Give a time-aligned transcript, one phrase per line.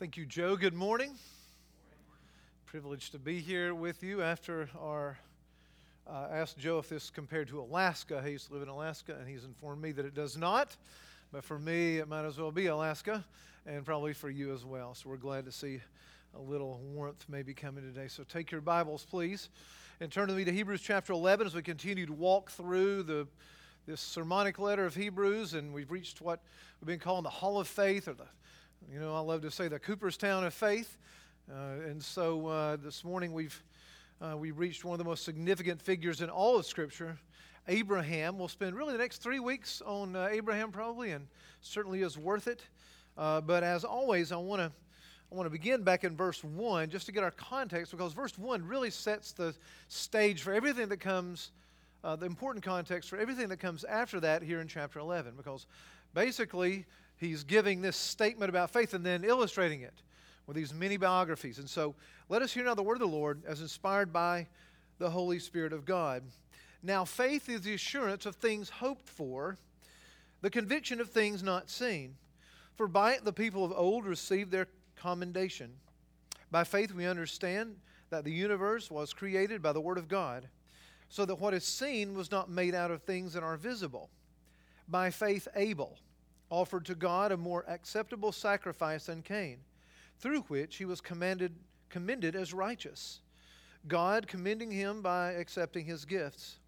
[0.00, 0.56] Thank you, Joe.
[0.56, 1.12] Good morning.
[2.64, 5.18] Privileged to be here with you after our.
[6.06, 8.22] Uh, asked Joe if this compared to Alaska.
[8.24, 10.74] He used to live in Alaska, and he's informed me that it does not.
[11.32, 13.22] But for me, it might as well be Alaska,
[13.66, 14.94] and probably for you as well.
[14.94, 15.82] So we're glad to see
[16.34, 18.08] a little warmth maybe coming today.
[18.08, 19.50] So take your Bibles, please,
[20.00, 23.28] and turn to me to Hebrews chapter 11 as we continue to walk through the
[23.86, 26.40] this sermonic letter of Hebrews, and we've reached what
[26.80, 28.26] we've been calling the Hall of Faith, or the,
[28.88, 30.96] you know, I love to say the Cooperstown of Faith.
[31.50, 33.62] Uh, and so uh, this morning we've
[34.20, 37.18] uh, we reached one of the most significant figures in all of Scripture,
[37.68, 38.38] Abraham.
[38.38, 41.26] We'll spend really the next three weeks on uh, Abraham, probably, and
[41.62, 42.62] certainly is worth it.
[43.16, 44.72] Uh, but as always, I want to
[45.32, 48.36] I want to begin back in verse 1 just to get our context because verse
[48.36, 49.54] 1 really sets the
[49.88, 51.52] stage for everything that comes
[52.02, 55.66] uh, the important context for everything that comes after that here in chapter 11, because
[56.14, 56.86] basically
[57.20, 60.02] he's giving this statement about faith and then illustrating it
[60.46, 61.58] with these many biographies.
[61.58, 61.94] And so
[62.28, 64.48] let us hear now the word of the Lord as inspired by
[64.98, 66.22] the Holy Spirit of God.
[66.82, 69.58] Now, faith is the assurance of things hoped for,
[70.40, 72.16] the conviction of things not seen.
[72.74, 75.72] For by it the people of old received their commendation.
[76.50, 77.76] By faith we understand
[78.08, 80.48] that the universe was created by the Word of God
[81.10, 84.08] so that what is seen was not made out of things that are visible.
[84.88, 85.98] By faith, Abel
[86.50, 89.58] offered to God a more acceptable sacrifice than Cain,
[90.18, 91.54] through which he was commanded,
[91.88, 93.20] commended as righteous,
[93.88, 96.58] God commending him by accepting his gifts.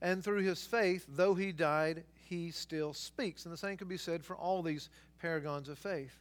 [0.00, 3.44] And through his faith, though he died, he still speaks.
[3.44, 6.20] And the same can be said for all these paragons of faith.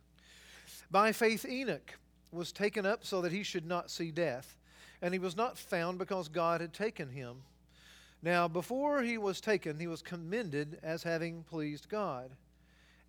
[0.90, 2.00] By faith, Enoch
[2.32, 4.58] was taken up so that he should not see death,
[5.02, 7.44] and he was not found because God had taken him.
[8.22, 12.32] Now, before he was taken, he was commended as having pleased God.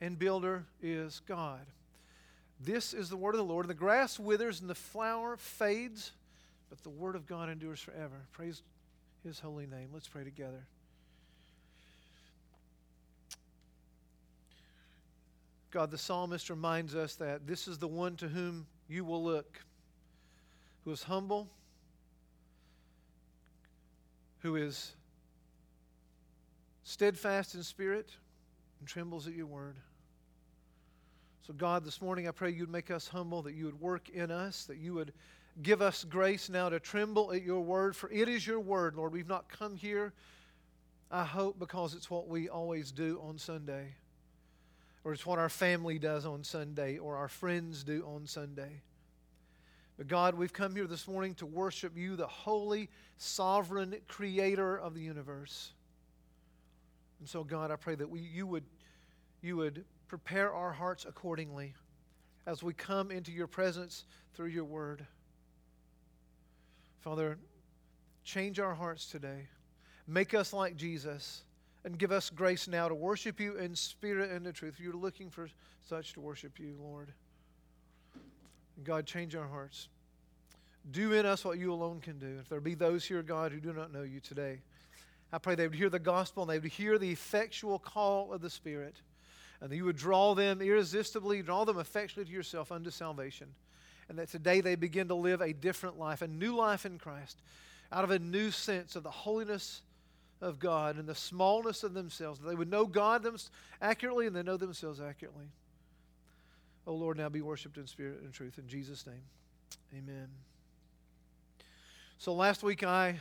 [0.00, 1.66] and builder is God.
[2.60, 3.68] This is the word of the Lord.
[3.68, 6.12] The grass withers and the flower fades,
[6.70, 8.26] but the word of God endures forever.
[8.32, 8.62] Praise
[9.24, 9.88] his holy name.
[9.92, 10.66] Let's pray together.
[15.70, 19.60] God, the psalmist reminds us that this is the one to whom you will look
[20.86, 21.48] who is humble,
[24.38, 24.92] who is
[26.84, 28.12] steadfast in spirit,
[28.78, 29.76] and trembles at your word.
[31.46, 34.30] So, God, this morning I pray you'd make us humble, that you would work in
[34.30, 35.12] us, that you would
[35.62, 39.12] give us grace now to tremble at your word, for it is your word, Lord.
[39.12, 40.12] We've not come here,
[41.10, 43.94] I hope, because it's what we always do on Sunday,
[45.04, 48.82] or it's what our family does on Sunday, or our friends do on Sunday.
[49.96, 54.94] But God, we've come here this morning to worship you, the holy, sovereign creator of
[54.94, 55.72] the universe.
[57.20, 58.64] And so, God, I pray that we, you, would,
[59.42, 61.74] you would prepare our hearts accordingly
[62.46, 64.04] as we come into your presence
[64.34, 65.06] through your word.
[67.00, 67.38] Father,
[68.24, 69.48] change our hearts today.
[70.06, 71.42] Make us like Jesus
[71.84, 74.78] and give us grace now to worship you in spirit and in truth.
[74.78, 75.48] You're looking for
[75.88, 77.12] such to worship you, Lord.
[78.84, 79.88] God, change our hearts.
[80.90, 82.38] Do in us what you alone can do.
[82.40, 84.60] If there be those here, God, who do not know you today,
[85.32, 88.40] I pray they would hear the gospel and they would hear the effectual call of
[88.40, 88.96] the Spirit,
[89.60, 93.48] and that you would draw them irresistibly, draw them effectually to yourself unto salvation,
[94.08, 97.40] and that today they begin to live a different life, a new life in Christ,
[97.92, 99.82] out of a new sense of the holiness
[100.40, 102.40] of God and the smallness of themselves.
[102.40, 103.36] That they would know God them
[103.80, 105.46] accurately and they know themselves accurately.
[106.86, 108.58] Oh Lord, now be worshiped in spirit and truth.
[108.58, 109.22] In Jesus' name,
[109.92, 110.28] amen.
[112.18, 113.20] So last week I,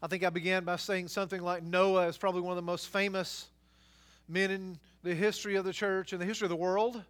[0.00, 2.86] I think I began by saying something like Noah is probably one of the most
[2.86, 3.48] famous
[4.28, 7.02] men in the history of the church and the history of the world.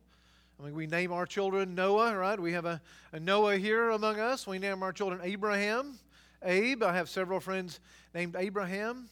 [0.59, 2.41] I mean, we name our children Noah, right?
[2.41, 2.81] We have a,
[3.13, 4.47] a Noah here among us.
[4.47, 5.99] We name our children Abraham,
[6.43, 6.83] Abe.
[6.83, 7.79] I have several friends
[8.15, 9.11] named Abraham.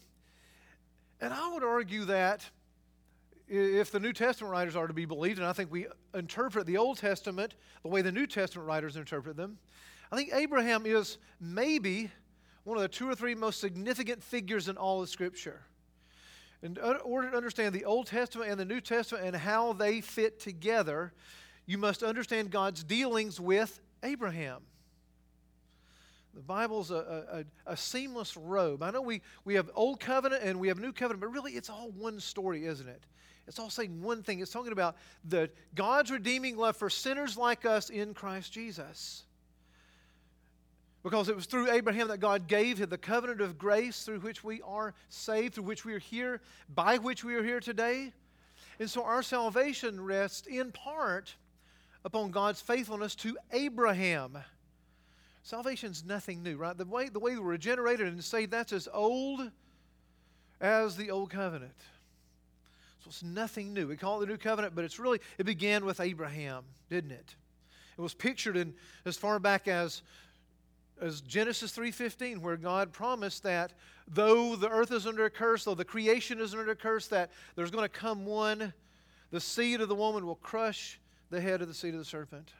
[1.20, 2.49] And I would argue that
[3.46, 6.78] if the New Testament writers are to be believed, and I think we interpret the
[6.78, 9.58] Old Testament the way the New Testament writers interpret them,
[10.11, 12.11] I think Abraham is maybe
[12.66, 15.62] one of the two or three most significant figures in all of Scripture.
[16.62, 20.40] In order to understand the Old Testament and the New Testament and how they fit
[20.40, 21.12] together,
[21.64, 24.62] you must understand God's dealings with Abraham.
[26.34, 28.82] The Bible's a, a, a, seamless robe.
[28.82, 31.70] I know we, we have Old Covenant and we have New Covenant, but really it's
[31.70, 33.04] all one story, isn't it?
[33.46, 34.40] It's all saying one thing.
[34.40, 39.25] It's talking about the God's redeeming love for sinners like us in Christ Jesus.
[41.06, 44.43] Because it was through Abraham that God gave him the covenant of grace through which
[44.43, 46.41] we are saved, through which we are here,
[46.75, 48.12] by which we are here today.
[48.81, 51.37] And so our salvation rests in part
[52.05, 54.37] upon God's faithfulness to Abraham.
[55.44, 56.76] Salvation's nothing new, right?
[56.76, 59.49] The way, the way we're regenerated and saved, that's as old
[60.61, 61.79] as the old covenant.
[63.05, 63.87] So it's nothing new.
[63.87, 67.37] We call it the new covenant, but it's really, it began with Abraham, didn't it?
[67.97, 68.75] It was pictured in
[69.05, 70.02] as far back as
[71.00, 73.72] as Genesis 3:15 where God promised that
[74.08, 77.31] though the earth is under a curse, though the creation is under a curse that
[77.54, 78.72] there's going to come one
[79.31, 81.00] the seed of the woman will crush
[81.31, 82.52] the head of the seed of the serpent.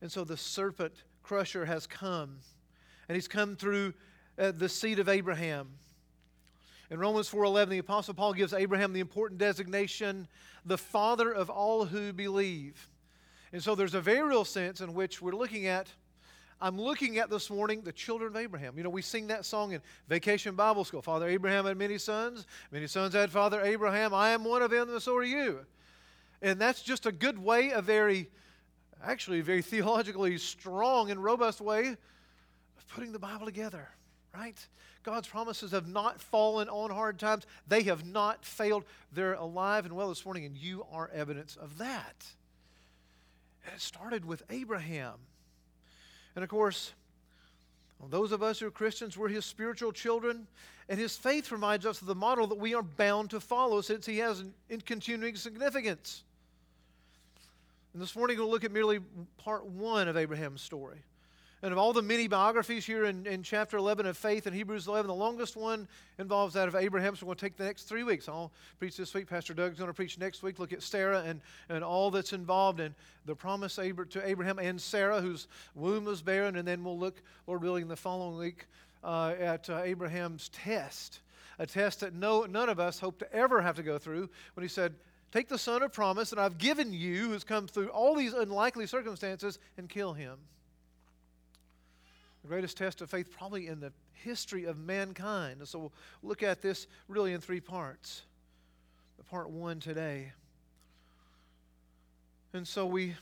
[0.00, 2.38] And so the serpent crusher has come
[3.08, 3.94] and he's come through
[4.38, 5.68] uh, the seed of Abraham.
[6.90, 10.26] In Romans 4:11 the apostle Paul gives Abraham the important designation
[10.64, 12.88] the father of all who believe.
[13.52, 15.88] And so there's a very real sense in which we're looking at
[16.60, 18.78] I'm looking at this morning the children of Abraham.
[18.78, 21.02] You know, we sing that song in Vacation Bible School.
[21.02, 22.46] Father Abraham had many sons.
[22.70, 24.14] Many sons had Father Abraham.
[24.14, 25.66] I am one of them, and so are you.
[26.40, 28.30] And that's just a good way, a very,
[29.04, 33.88] actually, very theologically strong and robust way of putting the Bible together,
[34.34, 34.66] right?
[35.02, 37.46] God's promises have not fallen on hard times.
[37.68, 38.84] They have not failed.
[39.12, 42.26] They're alive and well this morning, and you are evidence of that.
[43.64, 45.14] And it started with Abraham.
[46.36, 46.92] And of course,
[48.10, 50.46] those of us who are Christians, we're his spiritual children,
[50.88, 54.06] and his faith reminds us of the model that we are bound to follow since
[54.06, 56.22] he has an in continuing significance.
[57.94, 59.00] And this morning we'll look at merely
[59.38, 60.98] part one of Abraham's story.
[61.66, 64.86] And of all the many biographies here in, in chapter 11 of faith in Hebrews
[64.86, 67.16] 11, the longest one involves that of Abraham.
[67.16, 68.28] So we're going to take the next three weeks.
[68.28, 69.26] I'll preach this week.
[69.26, 70.60] Pastor Doug's going to preach next week.
[70.60, 75.20] Look at Sarah and, and all that's involved in the promise to Abraham and Sarah,
[75.20, 76.54] whose womb was barren.
[76.54, 78.66] And then we'll look, Lord willing, the following week
[79.02, 81.18] uh, at uh, Abraham's test,
[81.58, 84.62] a test that no, none of us hope to ever have to go through when
[84.62, 84.94] he said,
[85.32, 88.86] Take the son of promise that I've given you, who's come through all these unlikely
[88.86, 90.38] circumstances, and kill him
[92.46, 95.58] the greatest test of faith probably in the history of mankind.
[95.58, 98.22] And so we'll look at this really in three parts.
[99.28, 100.30] Part one today.
[102.52, 103.16] And so we,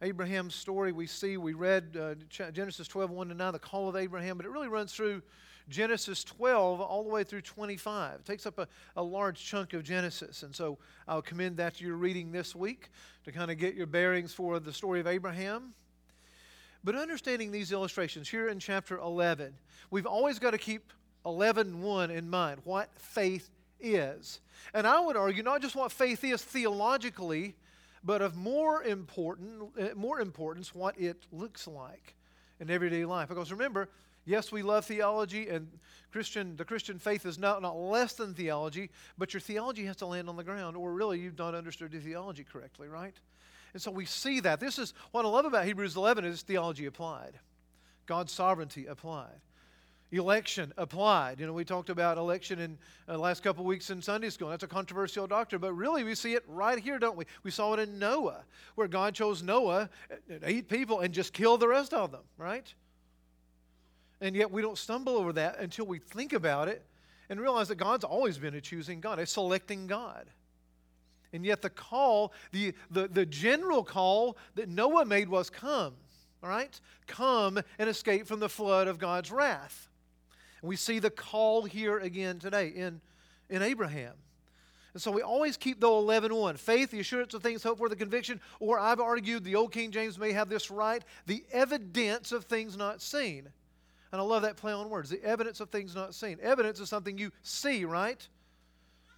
[0.00, 2.14] Abraham's story, we see, we read uh,
[2.52, 5.20] Genesis 12, 1 to 9, the call of Abraham, but it really runs through
[5.68, 8.20] Genesis 12 all the way through 25.
[8.20, 10.44] It takes up a, a large chunk of Genesis.
[10.44, 10.78] And so
[11.08, 12.90] I'll commend that to your reading this week
[13.24, 15.74] to kind of get your bearings for the story of Abraham.
[16.84, 19.54] But understanding these illustrations here in chapter 11,
[19.90, 20.92] we've always got to keep
[21.24, 24.40] 11.1 in mind, what faith is.
[24.74, 27.54] And I would argue not just what faith is theologically,
[28.04, 32.14] but of more important, uh, more importance, what it looks like
[32.58, 33.28] in everyday life.
[33.28, 33.88] Because remember,
[34.24, 35.68] yes, we love theology, and
[36.10, 40.06] Christian, the Christian faith is not, not less than theology, but your theology has to
[40.06, 43.14] land on the ground, or really you've not understood your theology correctly, right?
[43.72, 44.60] And so we see that.
[44.60, 47.38] This is what I love about Hebrews 11 is theology applied,
[48.06, 49.40] God's sovereignty applied.
[50.10, 51.40] Election applied.
[51.40, 52.76] You know, we talked about election in
[53.06, 54.50] the uh, last couple weeks in Sunday school.
[54.50, 57.24] That's a controversial doctrine, but really we see it right here, don't we?
[57.44, 61.60] We saw it in Noah, where God chose Noah, uh, eight people, and just killed
[61.60, 62.74] the rest of them, right?
[64.20, 66.84] And yet we don't stumble over that until we think about it
[67.30, 70.26] and realize that God's always been a choosing God, a selecting God.
[71.32, 75.94] And yet, the call, the, the, the general call that Noah made was come,
[76.42, 76.78] all right?
[77.06, 79.88] Come and escape from the flood of God's wrath.
[80.60, 83.00] And we see the call here again today in,
[83.48, 84.14] in Abraham.
[84.94, 86.56] And so we always keep the 11 1.
[86.56, 89.90] Faith, the assurance of things hoped for, the conviction, or I've argued the old King
[89.90, 93.48] James may have this right, the evidence of things not seen.
[94.12, 96.38] And I love that play on words the evidence of things not seen.
[96.42, 98.26] Evidence is something you see, right?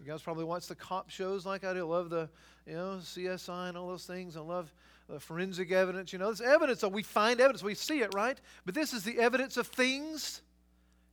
[0.00, 1.84] You guys probably watch the cop shows like I do.
[1.84, 2.28] Love the,
[2.66, 4.36] you know, CSI and all those things.
[4.36, 4.72] I love
[5.08, 6.12] the forensic evidence.
[6.12, 8.38] You know, this evidence, so we find evidence, we see it, right?
[8.64, 10.42] But this is the evidence of things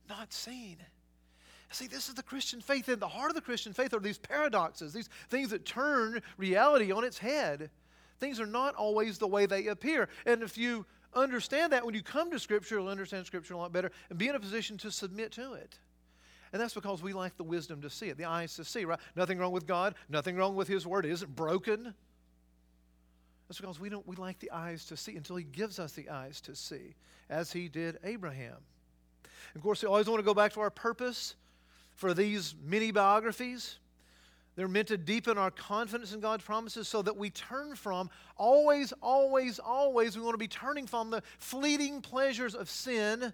[0.08, 0.78] not seen.
[1.70, 2.88] See, this is the Christian faith.
[2.88, 6.92] In the heart of the Christian faith are these paradoxes, these things that turn reality
[6.92, 7.70] on its head.
[8.18, 10.08] Things are not always the way they appear.
[10.26, 10.84] And if you
[11.14, 14.28] understand that when you come to Scripture, you'll understand Scripture a lot better and be
[14.28, 15.78] in a position to submit to it.
[16.52, 18.98] And that's because we lack the wisdom to see it, the eyes to see, right?
[19.16, 21.06] Nothing wrong with God, nothing wrong with His Word.
[21.06, 21.94] It isn't broken.
[23.48, 26.10] That's because we don't we lack the eyes to see until He gives us the
[26.10, 26.94] eyes to see,
[27.30, 28.56] as He did Abraham.
[29.54, 31.36] Of course, we always want to go back to our purpose
[31.94, 33.78] for these mini biographies.
[34.54, 38.92] They're meant to deepen our confidence in God's promises so that we turn from, always,
[39.00, 43.32] always, always, we want to be turning from the fleeting pleasures of sin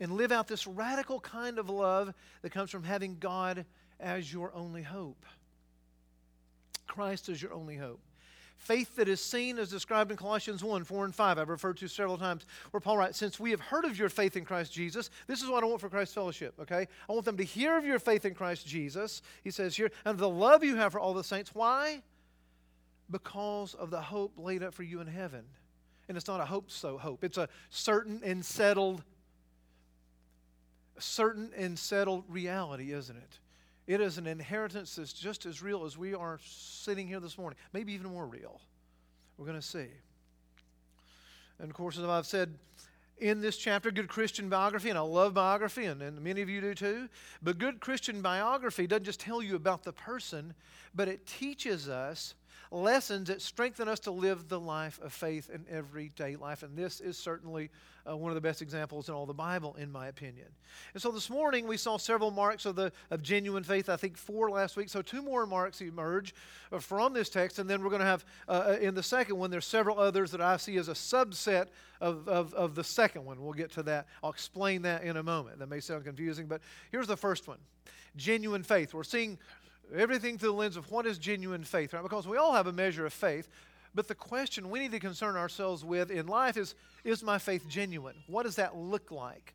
[0.00, 3.64] and live out this radical kind of love that comes from having God
[4.00, 5.24] as your only hope.
[6.86, 8.00] Christ is your only hope.
[8.58, 11.38] Faith that is seen is described in Colossians 1 4 and 5.
[11.38, 14.36] I've referred to several times where Paul writes, Since we have heard of your faith
[14.36, 16.88] in Christ Jesus, this is what I want for Christ Fellowship, okay?
[17.08, 20.18] I want them to hear of your faith in Christ Jesus, he says here, and
[20.18, 21.54] the love you have for all the saints.
[21.54, 22.02] Why?
[23.10, 25.44] Because of the hope laid up for you in heaven.
[26.08, 29.04] And it's not a hope so hope, it's a certain and settled
[30.98, 33.38] certain and settled reality, isn't it?
[33.86, 37.58] It is an inheritance that's just as real as we are sitting here this morning,
[37.72, 38.60] maybe even more real.
[39.36, 39.86] We're going to see.
[41.58, 42.54] And of course, as I've said
[43.18, 46.60] in this chapter, good Christian biography, and I love biography, and, and many of you
[46.60, 47.08] do too.
[47.42, 50.54] But good Christian biography doesn't just tell you about the person,
[50.94, 52.34] but it teaches us
[52.70, 56.62] lessons that strengthen us to live the life of faith in everyday life.
[56.62, 57.70] And this is certainly
[58.08, 60.46] uh, one of the best examples in all the Bible, in my opinion.
[60.94, 64.16] And so this morning we saw several marks of, the, of genuine faith, I think
[64.16, 64.88] four last week.
[64.88, 66.34] So two more marks emerge
[66.72, 67.58] uh, from this text.
[67.58, 70.30] And then we're going to have, uh, uh, in the second one, there's several others
[70.30, 71.68] that I see as a subset
[72.00, 73.42] of, of, of the second one.
[73.42, 74.06] We'll get to that.
[74.22, 75.58] I'll explain that in a moment.
[75.58, 76.60] That may sound confusing, but
[76.90, 77.58] here's the first one
[78.16, 78.92] genuine faith.
[78.92, 79.38] We're seeing
[79.94, 82.02] everything through the lens of what is genuine faith, right?
[82.02, 83.48] Because we all have a measure of faith.
[83.94, 87.66] But the question we need to concern ourselves with in life is is my faith
[87.68, 88.16] genuine?
[88.26, 89.54] What does that look like?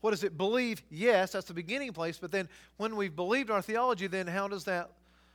[0.00, 0.82] What does it believe?
[0.90, 2.18] Yes, that's the beginning place.
[2.18, 4.90] But then when we've believed our theology, then how does that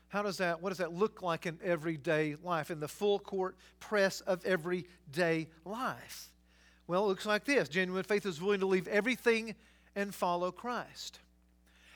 [0.09, 3.55] how does that what does that look like in everyday life, in the full court
[3.79, 6.31] press of everyday life?
[6.87, 7.69] Well, it looks like this.
[7.69, 9.55] Genuine faith is willing to leave everything
[9.95, 11.19] and follow Christ.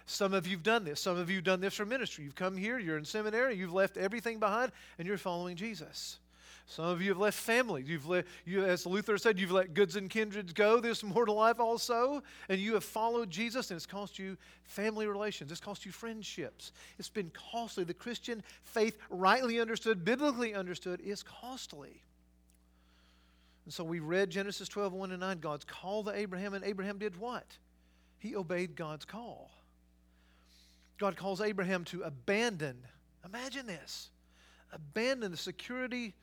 [0.06, 1.02] Some of you've done this.
[1.02, 2.24] Some of you have done this for ministry.
[2.24, 6.20] You've come here, you're in seminary, you've left everything behind, and you're following Jesus.
[6.68, 7.84] Some of you have left family.
[7.86, 11.60] You've let, you, as Luther said, you've let goods and kindreds go this mortal life
[11.60, 15.52] also, and you have followed Jesus, and it's cost you family relations.
[15.52, 16.72] It's cost you friendships.
[16.98, 17.84] It's been costly.
[17.84, 22.02] The Christian faith, rightly understood, biblically understood, is costly.
[23.66, 25.40] And so we read Genesis 12, 1 and 9.
[25.40, 27.46] God's call to Abraham, and Abraham did what?
[28.18, 29.52] He obeyed God's call.
[30.98, 32.78] God calls Abraham to abandon,
[33.26, 34.10] imagine this,
[34.72, 36.14] abandon the security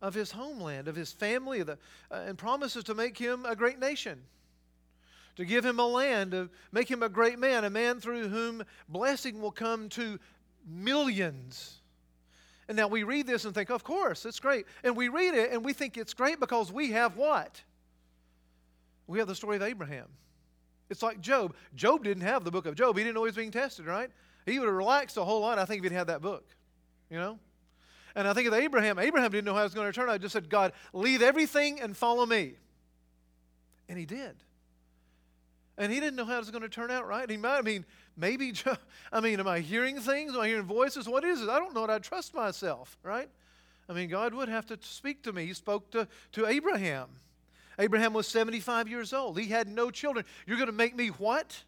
[0.00, 1.78] of his homeland, of his family, of the,
[2.10, 4.22] uh, and promises to make him a great nation,
[5.36, 8.62] to give him a land, to make him a great man, a man through whom
[8.88, 10.18] blessing will come to
[10.66, 11.80] millions.
[12.68, 14.66] And now we read this and think, of course, it's great.
[14.82, 17.62] And we read it and we think it's great because we have what?
[19.06, 20.08] We have the story of Abraham.
[20.88, 21.54] It's like Job.
[21.74, 22.96] Job didn't have the book of Job.
[22.96, 24.10] He didn't know he was being tested, right?
[24.44, 26.44] He would have relaxed a whole lot, I think, if he'd had that book.
[27.10, 27.38] You know?
[28.14, 28.98] And I think of Abraham.
[28.98, 30.14] Abraham didn't know how it was going to turn out.
[30.14, 32.54] He just said, God, leave everything and follow me.
[33.88, 34.36] And he did.
[35.76, 37.28] And he didn't know how it was going to turn out, right?
[37.28, 37.84] He might, I mean,
[38.16, 38.54] maybe,
[39.12, 40.32] I mean, am I hearing things?
[40.32, 41.08] Am I hearing voices?
[41.08, 41.48] What is it?
[41.48, 41.86] I don't know.
[41.86, 43.28] I trust myself, right?
[43.88, 45.46] I mean, God would have to speak to me.
[45.46, 47.08] He spoke to, to Abraham.
[47.78, 49.38] Abraham was 75 years old.
[49.38, 50.24] He had no children.
[50.46, 51.62] You're going to make me what?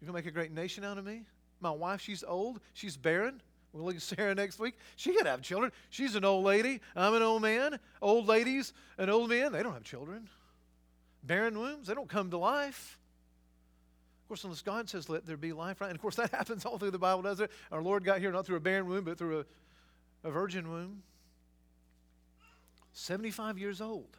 [0.00, 1.22] You're going to make a great nation out of me?
[1.60, 2.60] My wife, she's old.
[2.72, 3.40] She's barren.
[3.72, 4.76] We'll look at Sarah next week.
[4.94, 5.72] She could have children.
[5.90, 6.80] She's an old lady.
[6.94, 7.80] I'm an old man.
[8.00, 10.28] Old ladies and old men, they don't have children.
[11.24, 12.98] Barren wombs, they don't come to life.
[14.22, 15.88] Of course, unless God says, let there be life, right?
[15.88, 17.50] And of course, that happens all through the Bible, doesn't it?
[17.72, 21.02] Our Lord got here not through a barren womb, but through a, a virgin womb.
[22.92, 24.16] 75 years old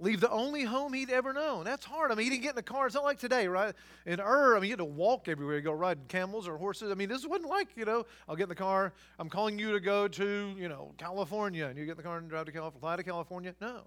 [0.00, 1.64] leave the only home he'd ever known.
[1.64, 2.10] That's hard.
[2.10, 2.86] I mean, he didn't get in a car.
[2.86, 3.74] It's not like today, right?
[4.06, 5.56] In Ur, I mean, you had to walk everywhere.
[5.56, 6.90] You go riding camels or horses.
[6.90, 8.92] I mean, this wasn't like, you know, I'll get in the car.
[9.18, 11.66] I'm calling you to go to, you know, California.
[11.66, 13.54] And you get in the car and drive to California, fly to California.
[13.60, 13.82] No.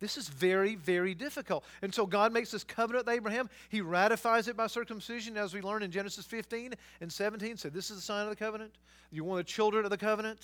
[0.00, 1.64] This is very, very difficult.
[1.80, 3.48] And so God makes this covenant with Abraham.
[3.68, 7.56] He ratifies it by circumcision, as we learn in Genesis 15 and 17.
[7.56, 8.74] So this is the sign of the covenant.
[9.12, 10.40] You're one of the children of the covenant.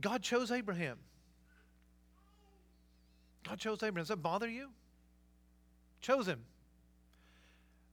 [0.00, 0.98] God chose Abraham.
[3.48, 3.96] God chose Abraham.
[3.96, 4.68] Does that bother you?
[6.00, 6.40] Chose him.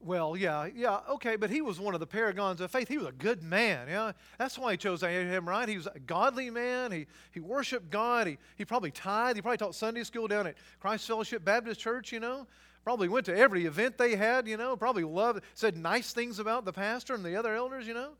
[0.02, 2.88] Well, yeah, yeah, okay, but he was one of the paragons of faith.
[2.88, 3.86] He was a good man.
[3.86, 5.68] Yeah, that's why he chose Abraham, right?
[5.68, 6.90] He was a godly man.
[6.90, 8.26] He, he worshiped God.
[8.26, 9.36] He, he probably tithed.
[9.36, 12.46] He probably taught Sunday school down at Christ Fellowship Baptist Church, you know.
[12.82, 14.74] Probably went to every event they had, you know.
[14.74, 18.12] Probably loved, said nice things about the pastor and the other elders, you know.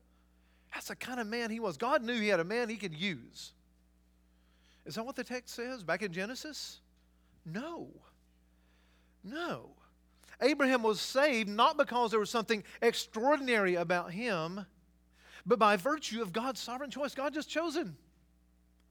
[0.71, 1.77] That's the kind of man he was.
[1.77, 3.53] God knew he had a man he could use.
[4.85, 6.79] Is that what the text says back in Genesis?
[7.45, 7.89] No.
[9.23, 9.71] No.
[10.41, 14.65] Abraham was saved not because there was something extraordinary about him,
[15.45, 17.13] but by virtue of God's sovereign choice.
[17.13, 17.95] God just chose him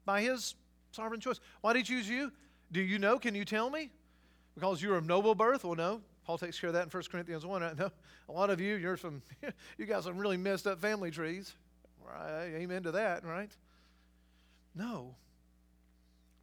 [0.04, 0.54] by his
[0.92, 1.40] sovereign choice.
[1.60, 2.32] Why did he choose you?
[2.72, 3.18] Do you know?
[3.18, 3.90] Can you tell me?
[4.54, 5.64] Because you're of noble birth?
[5.64, 6.00] Well, no.
[6.24, 7.62] Paul takes care of that in 1 Corinthians 1.
[7.62, 7.78] Right?
[7.78, 7.90] No,
[8.28, 9.22] a lot of you, you're from,
[9.78, 11.54] you got some really messed up family trees.
[12.04, 12.52] Right?
[12.56, 13.50] Amen to that, right?
[14.74, 15.14] No.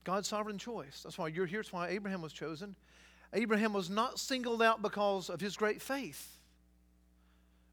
[0.08, 1.02] God's sovereign choice.
[1.04, 1.60] That's why you're here.
[1.60, 2.78] That's why Abraham was chosen.
[3.34, 6.38] Abraham was not singled out because of his great faith,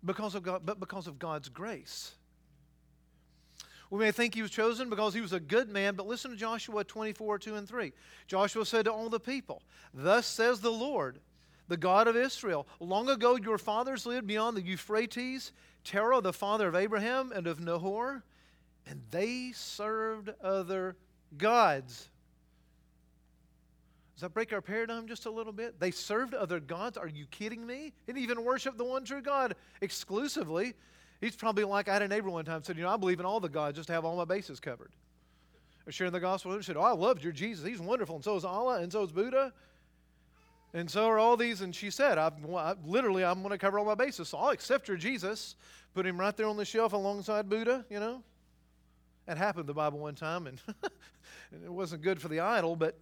[0.04, 2.16] because of God, but because of God's grace.
[3.88, 6.36] We may think he was chosen because he was a good man, but listen to
[6.36, 7.92] Joshua 24, 2 and 3.
[8.26, 9.62] Joshua said to all the people,
[9.92, 11.20] Thus says the Lord,
[11.68, 15.52] the God of Israel, Long ago your fathers lived beyond the Euphrates,
[15.84, 18.24] Terah, the father of Abraham and of Nahor,
[18.88, 20.96] and they served other
[21.38, 22.08] gods
[24.24, 25.78] that break our paradigm just a little bit?
[25.78, 26.96] They served other gods.
[26.96, 27.92] Are you kidding me?
[28.08, 30.74] And even worship the one true God exclusively.
[31.20, 33.26] He's probably like I had a neighbor one time said, You know, I believe in
[33.26, 34.92] all the gods just to have all my bases covered.
[35.86, 36.62] Was sharing the gospel with him.
[36.62, 37.66] said, Oh, I loved your Jesus.
[37.66, 38.16] He's wonderful.
[38.16, 39.52] And so is Allah, and so is Buddha.
[40.72, 41.60] And so are all these.
[41.60, 44.30] And she said, I, I literally, I'm going to cover all my bases.
[44.30, 45.56] So I'll accept your Jesus,
[45.94, 48.22] put him right there on the shelf alongside Buddha, you know.
[49.26, 50.60] That happened the Bible one time, and
[51.64, 52.98] it wasn't good for the idol, but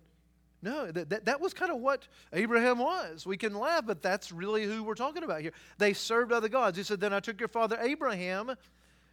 [0.63, 3.27] no, that, that, that was kind of what Abraham was.
[3.27, 5.53] We can laugh, but that's really who we're talking about here.
[5.79, 6.77] They served other gods.
[6.79, 8.55] He said, Then I took your father Abraham,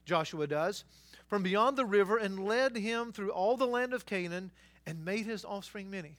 [0.06, 0.84] Joshua does,
[1.28, 4.52] from beyond the river and led him through all the land of Canaan
[4.86, 6.18] and made his offspring many.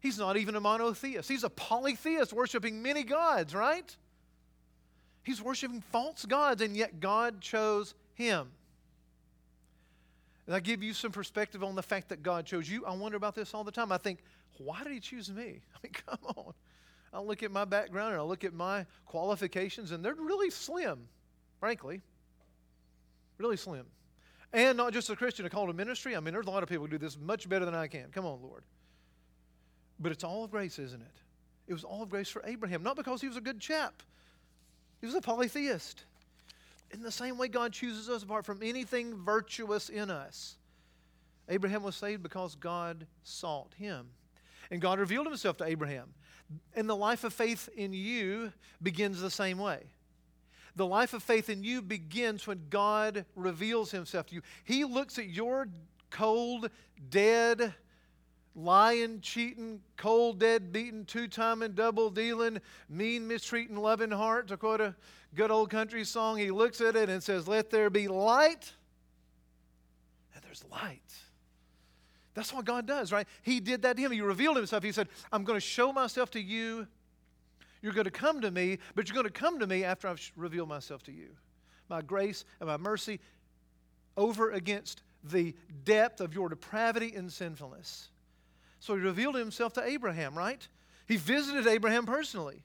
[0.00, 3.96] He's not even a monotheist, he's a polytheist, worshiping many gods, right?
[5.22, 8.48] He's worshiping false gods, and yet God chose him.
[10.46, 12.84] And I give you some perspective on the fact that God chose you.
[12.84, 13.90] I wonder about this all the time.
[13.90, 14.20] I think,
[14.58, 15.62] why did He choose me?
[15.74, 16.52] I mean, come on.
[17.12, 21.08] I look at my background and I look at my qualifications, and they're really slim,
[21.60, 22.02] frankly.
[23.38, 23.86] Really slim.
[24.52, 26.14] And not just a Christian, a call to ministry.
[26.16, 28.10] I mean, there's a lot of people who do this much better than I can.
[28.12, 28.64] Come on, Lord.
[29.98, 31.16] But it's all of grace, isn't it?
[31.66, 34.02] It was all of grace for Abraham, not because he was a good chap,
[35.00, 36.04] he was a polytheist
[36.90, 40.56] in the same way God chooses us apart from anything virtuous in us.
[41.48, 44.06] Abraham was saved because God sought him.
[44.70, 46.14] And God revealed himself to Abraham.
[46.74, 49.82] And the life of faith in you begins the same way.
[50.76, 54.42] The life of faith in you begins when God reveals himself to you.
[54.64, 55.68] He looks at your
[56.10, 56.70] cold,
[57.10, 57.74] dead,
[58.54, 64.80] lying, cheating, cold, dead, beaten, two timing, double dealing, mean, mistreating, loving heart, to quote
[64.80, 64.94] a
[65.34, 66.38] good old country song.
[66.38, 68.72] He looks at it and says, Let there be light.
[70.34, 71.00] And there's light.
[72.34, 73.28] That's what God does, right?
[73.42, 74.10] He did that to him.
[74.10, 74.82] He revealed himself.
[74.82, 76.86] He said, I'm going to show myself to you.
[77.80, 80.32] You're going to come to me, but you're going to come to me after I've
[80.36, 81.28] revealed myself to you.
[81.88, 83.20] My grace and my mercy
[84.16, 88.08] over against the depth of your depravity and sinfulness.
[88.84, 90.68] So he revealed himself to Abraham, right?
[91.08, 92.62] He visited Abraham personally.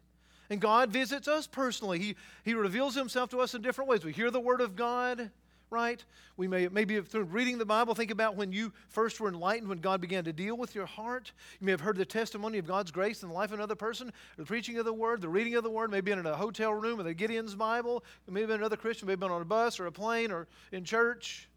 [0.50, 1.98] And God visits us personally.
[1.98, 4.04] He, he reveals himself to us in different ways.
[4.04, 5.32] We hear the word of God,
[5.70, 6.04] right?
[6.36, 9.78] We may maybe through reading the Bible think about when you first were enlightened, when
[9.78, 11.32] God began to deal with your heart.
[11.62, 14.12] You may have heard the testimony of God's grace in the life of another person,
[14.36, 16.98] the preaching of the word, the reading of the word, maybe in a hotel room
[16.98, 20.50] with a Gideon's Bible, maybe another Christian, maybe on a bus or a plane or
[20.74, 21.48] in church.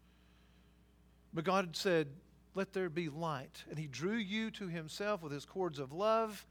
[1.33, 2.07] But God said,
[2.55, 3.63] let there be light.
[3.69, 6.45] And he drew you to himself with his cords of love,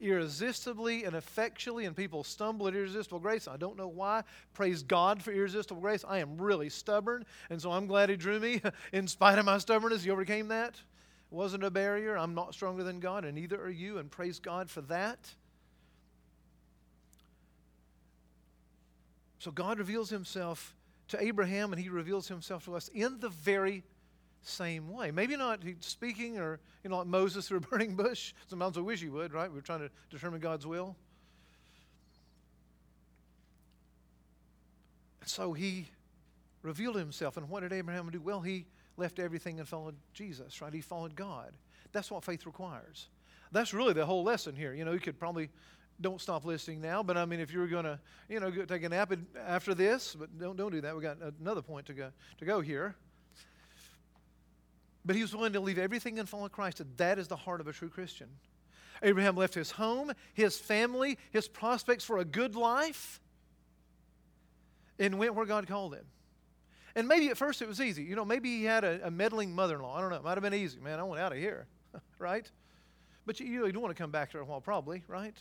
[0.00, 3.46] irresistibly and effectually, and people stumble at irresistible grace.
[3.46, 4.22] I don't know why.
[4.52, 6.04] Praise God for irresistible grace.
[6.06, 8.60] I am really stubborn, and so I'm glad he drew me.
[8.92, 10.74] In spite of my stubbornness, he overcame that.
[10.74, 12.16] It wasn't a barrier.
[12.16, 15.18] I'm not stronger than God, and neither are you, and praise God for that.
[19.38, 20.74] So God reveals himself
[21.08, 23.84] to Abraham, and he reveals himself to us in the very
[24.44, 25.10] same way.
[25.10, 28.34] Maybe not speaking or, you know, like Moses through a burning bush.
[28.46, 29.52] Sometimes I wish he would, right?
[29.52, 30.96] We're trying to determine God's will.
[35.20, 35.88] And so he
[36.62, 37.36] revealed himself.
[37.36, 38.20] And what did Abraham do?
[38.20, 40.72] Well, he left everything and followed Jesus, right?
[40.72, 41.52] He followed God.
[41.92, 43.08] That's what faith requires.
[43.52, 44.74] That's really the whole lesson here.
[44.74, 45.48] You know, you could probably
[46.00, 48.82] don't stop listening now, but I mean, if you were going to, you know, take
[48.82, 49.12] a nap
[49.46, 50.92] after this, but don't, don't do that.
[50.92, 52.96] We've got another point to go, to go here.
[55.04, 56.80] But he was willing to leave everything and follow Christ.
[56.96, 58.28] That is the heart of a true Christian.
[59.02, 63.20] Abraham left his home, his family, his prospects for a good life,
[64.98, 66.06] and went where God called him.
[66.94, 68.04] And maybe at first it was easy.
[68.04, 69.96] You know, maybe he had a, a meddling mother in law.
[69.96, 70.16] I don't know.
[70.16, 70.78] It might have been easy.
[70.78, 71.66] Man, I want out of here,
[72.18, 72.48] right?
[73.26, 75.34] But you, you don't want to come back for a while, probably, right?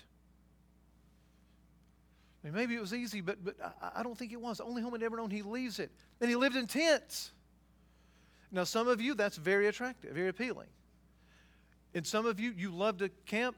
[2.43, 4.57] I mean, maybe it was easy, but, but I, I don't think it was.
[4.57, 5.91] The only home I'd ever known, he leaves it.
[6.19, 7.31] And he lived in tents.
[8.53, 10.67] Now, some of you, that's very attractive, very appealing.
[11.95, 13.55] And some of you, you love to camp.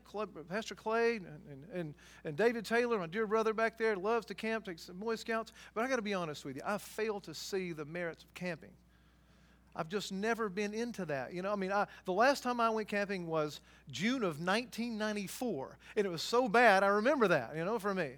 [0.49, 4.33] Pastor Clay and, and, and, and David Taylor, my dear brother back there, loves to
[4.33, 5.51] camp, takes some Boy Scouts.
[5.73, 8.33] But I got to be honest with you, I fail to see the merits of
[8.33, 8.71] camping.
[9.75, 11.33] I've just never been into that.
[11.33, 13.59] You know, I mean, I, the last time I went camping was
[13.91, 16.83] June of 1994, and it was so bad.
[16.83, 17.51] I remember that.
[17.57, 18.11] You know, for me,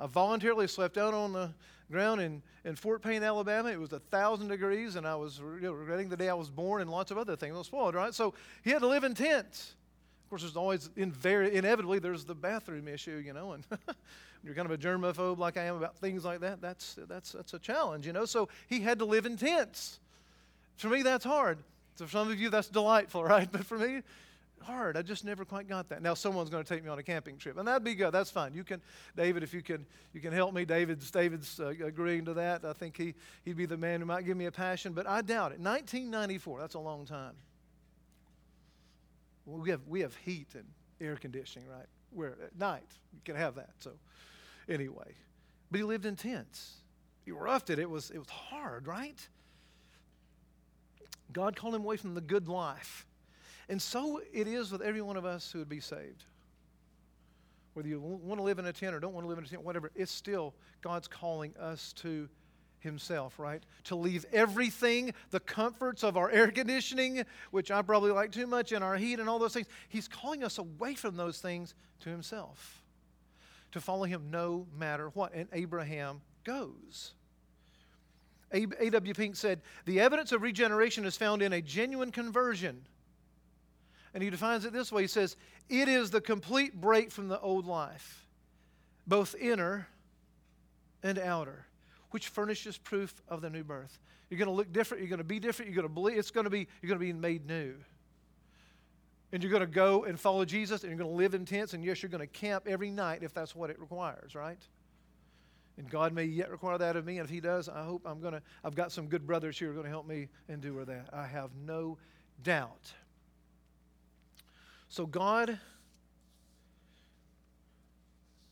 [0.00, 1.50] I voluntarily slept out on the
[1.90, 3.70] ground in, in Fort Payne, Alabama.
[3.70, 6.50] It was a thousand degrees, and I was you know, regretting the day I was
[6.50, 7.54] born, and lots of other things.
[7.54, 8.14] I was spoiled, right?
[8.14, 9.74] So he had to live in tents.
[10.24, 13.64] Of course, there's always invari- inevitably there's the bathroom issue, you know, and
[14.44, 16.60] you're kind of a germaphobe like I am about things like that.
[16.60, 18.24] That's that's that's a challenge, you know.
[18.24, 20.00] So he had to live in tents.
[20.76, 21.58] For me, that's hard.
[21.96, 23.50] For some of you, that's delightful, right?
[23.50, 24.02] But for me,
[24.64, 24.96] hard.
[24.96, 26.02] I just never quite got that.
[26.02, 28.12] Now someone's going to take me on a camping trip, and that'd be good.
[28.12, 28.54] That's fine.
[28.54, 28.82] You can,
[29.16, 30.64] David, if you can, you can help me.
[30.64, 32.64] David's David's uh, agreeing to that.
[32.64, 35.22] I think he he'd be the man who might give me a passion, but I
[35.22, 35.60] doubt it.
[35.60, 36.60] 1994.
[36.60, 37.34] That's a long time.
[39.46, 40.64] We have we have heat and
[41.00, 41.86] air conditioning, right?
[42.10, 43.70] Where at night you can have that.
[43.78, 43.92] So
[44.68, 45.14] anyway,
[45.70, 46.76] but he lived in tents.
[47.24, 47.78] He roughed it.
[47.78, 49.28] It was it was hard, right?
[51.32, 53.06] God called him away from the good life
[53.68, 56.24] and so it is with every one of us who would be saved.
[57.74, 59.48] Whether you want to live in a tent or don't want to live in a
[59.48, 62.28] tent, whatever, it's still God's calling us to
[62.78, 63.62] Himself, right?
[63.84, 68.70] To leave everything, the comforts of our air conditioning, which I probably like too much,
[68.72, 69.66] and our heat and all those things.
[69.88, 72.82] He's calling us away from those things to Himself,
[73.72, 75.34] to follow Him no matter what.
[75.34, 77.14] And Abraham goes.
[78.52, 79.14] A.W.
[79.14, 82.86] Pink said, The evidence of regeneration is found in a genuine conversion
[84.14, 85.36] and he defines it this way He says,
[85.68, 88.26] It is the complete break from the old life,
[89.06, 89.88] both inner
[91.02, 91.66] and outer,
[92.10, 93.98] which furnishes proof of the new birth.
[94.30, 95.02] You're going to look different.
[95.02, 95.70] You're going to be different.
[95.70, 96.16] You're going to believe.
[96.16, 97.74] It's going to be, you're going to be made new.
[99.32, 101.74] And you're going to go and follow Jesus, and you're going to live in tents,
[101.74, 104.62] and yes, you're going to camp every night if that's what it requires, right?
[105.76, 108.20] And God may yet require that of me, and if He does, I hope I'm
[108.20, 108.42] going to.
[108.62, 111.10] I've got some good brothers here who are going to help me endure that.
[111.12, 111.98] I have no
[112.42, 112.92] doubt.
[114.94, 115.58] So God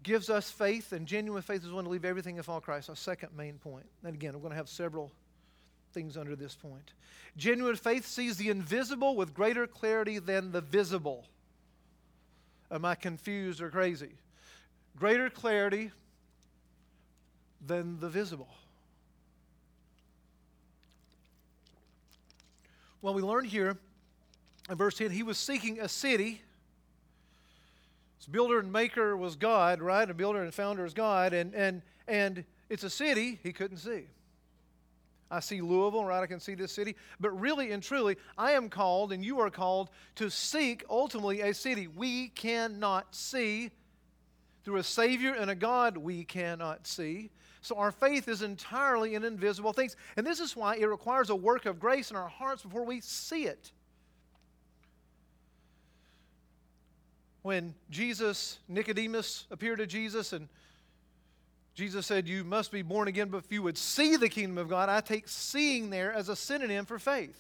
[0.02, 2.90] gives us faith, and genuine faith is one to leave everything and follow Christ.
[2.90, 3.87] Our second main point.
[4.02, 5.12] And again, we're going to have several
[5.92, 6.94] things under this point.
[7.37, 11.26] Genuine faith sees the invisible with greater clarity than the visible.
[12.72, 14.11] Am I confused or crazy?
[14.96, 15.92] Greater clarity
[17.64, 18.48] than the visible.
[23.00, 23.76] Well, we learn here
[24.70, 26.42] in verse 10, he was seeking a city.
[28.18, 30.09] Its builder and maker was God, right?
[30.09, 31.33] A builder and founder is God.
[31.33, 34.05] And, and, and it's a city he couldn't see.
[35.31, 36.22] I see Louisville, right?
[36.22, 36.94] I can see this city.
[37.18, 41.55] But really and truly, I am called and you are called to seek ultimately a
[41.55, 43.70] city we cannot see
[44.62, 47.31] through a Savior and a God we cannot see.
[47.62, 49.96] So our faith is entirely in invisible things.
[50.16, 53.01] And this is why it requires a work of grace in our hearts before we
[53.01, 53.72] see it.
[57.42, 60.48] When Jesus, Nicodemus appeared to Jesus and
[61.74, 64.68] Jesus said, You must be born again, but if you would see the kingdom of
[64.68, 67.38] God, I take seeing there as a synonym for faith.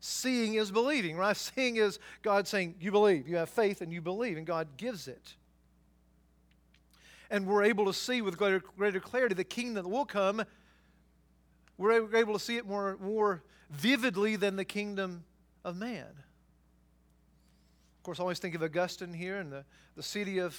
[0.00, 1.36] Seeing is believing, right?
[1.36, 5.08] Seeing is God saying, You believe, you have faith, and you believe, and God gives
[5.08, 5.34] it.
[7.30, 10.44] And we're able to see with greater, greater clarity the kingdom that will come.
[11.76, 15.24] We're able to see it more, more vividly than the kingdom
[15.64, 16.24] of man
[18.04, 19.64] course, I always think of Augustine here and the,
[19.96, 20.58] the city of,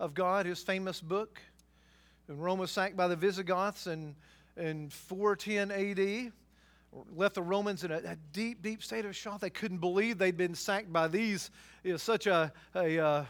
[0.00, 1.40] of God, his famous book.
[2.26, 4.16] When Rome was sacked by the Visigoths in,
[4.56, 6.32] in 410 AD,
[7.14, 9.40] left the Romans in a, a, deep, deep state of shock.
[9.40, 11.50] They couldn't believe they'd been sacked by these,
[11.84, 13.24] you know, such a, a, uh,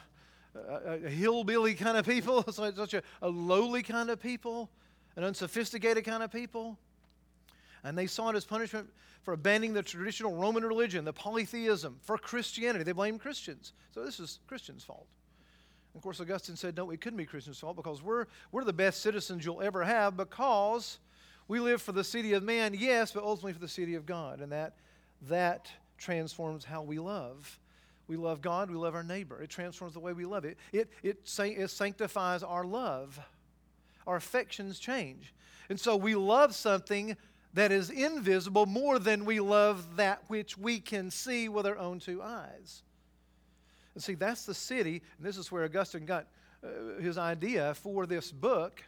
[0.55, 4.71] a, a, hillbilly kind of people, such a, a lowly kind of people,
[5.17, 6.79] an unsophisticated kind of people.
[7.87, 8.89] And they saw it as punishment
[9.23, 12.83] for abandoning the traditional Roman religion, the polytheism, for Christianity.
[12.83, 13.73] They blamed Christians.
[13.95, 15.07] So this is Christians' fault.
[15.95, 19.03] Of course, Augustine said, no, it couldn't be Christians' fault because we're, we're the best
[19.03, 20.99] citizens you'll ever have because
[21.47, 24.41] we live for the city of man, yes, but ultimately for the city of God.
[24.41, 24.75] And that,
[25.23, 27.61] that transforms how we love.
[28.09, 29.41] We love God, we love our neighbor.
[29.41, 30.59] It transforms the way we love it.
[30.73, 33.19] It, it, it sanctifies our love.
[34.09, 35.33] Our affections change.
[35.69, 37.17] And so we love something
[37.57, 41.99] that is invisible more than we love that which we can see with our own
[41.99, 42.83] two eyes.
[43.95, 46.27] And see, that's the city, and this is where Augustine got
[46.63, 48.85] uh, his idea for this book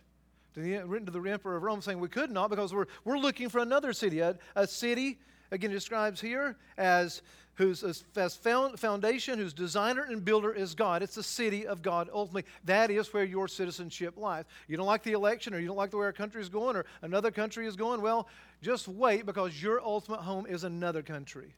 [0.53, 3.17] to the, written to the emperor of Rome, saying we could not because we're, we're
[3.17, 5.19] looking for another city, a, a city,
[5.51, 7.23] again, describes here as
[7.59, 11.03] whose as foundation, whose designer and builder is God.
[11.03, 12.49] It's the city of God ultimately.
[12.65, 14.45] That is where your citizenship lies.
[14.69, 16.77] You don't like the election, or you don't like the way our country is going,
[16.77, 18.01] or another country is going.
[18.01, 18.29] Well,
[18.63, 21.53] just wait because your ultimate home is another country.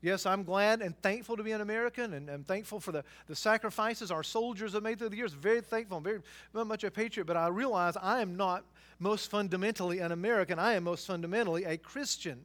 [0.00, 3.36] Yes, I'm glad and thankful to be an American, and I'm thankful for the, the
[3.36, 5.32] sacrifices our soldiers have made through the years.
[5.32, 5.98] Very thankful.
[5.98, 6.20] I'm very,
[6.52, 8.64] very much a patriot, but I realize I am not
[8.98, 10.58] most fundamentally an American.
[10.58, 12.40] I am most fundamentally a Christian.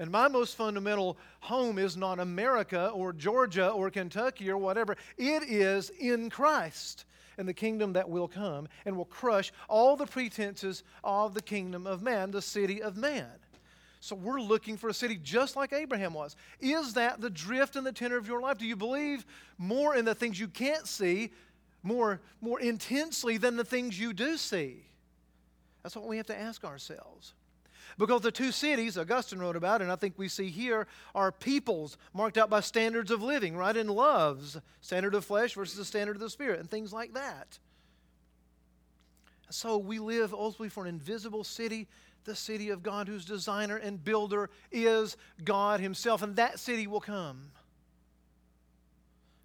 [0.00, 4.96] And my most fundamental home is not America or Georgia or Kentucky or whatever.
[5.18, 7.04] It is in Christ
[7.36, 11.86] and the kingdom that will come and will crush all the pretenses of the kingdom
[11.86, 13.28] of man, the city of man.
[14.00, 16.34] So we're looking for a city just like Abraham was.
[16.60, 18.56] Is that the drift and the tenor of your life?
[18.56, 19.26] Do you believe
[19.58, 21.30] more in the things you can't see
[21.82, 24.76] more, more intensely than the things you do see?
[25.82, 27.34] That's what we have to ask ourselves.
[27.98, 31.96] Because the two cities Augustine wrote about, and I think we see here, are peoples
[32.12, 33.76] marked out by standards of living, right?
[33.76, 37.58] In loves, standard of flesh versus the standard of the spirit, and things like that.
[39.50, 41.88] So we live ultimately for an invisible city
[42.24, 47.00] the city of God, whose designer and builder is God Himself, and that city will
[47.00, 47.50] come.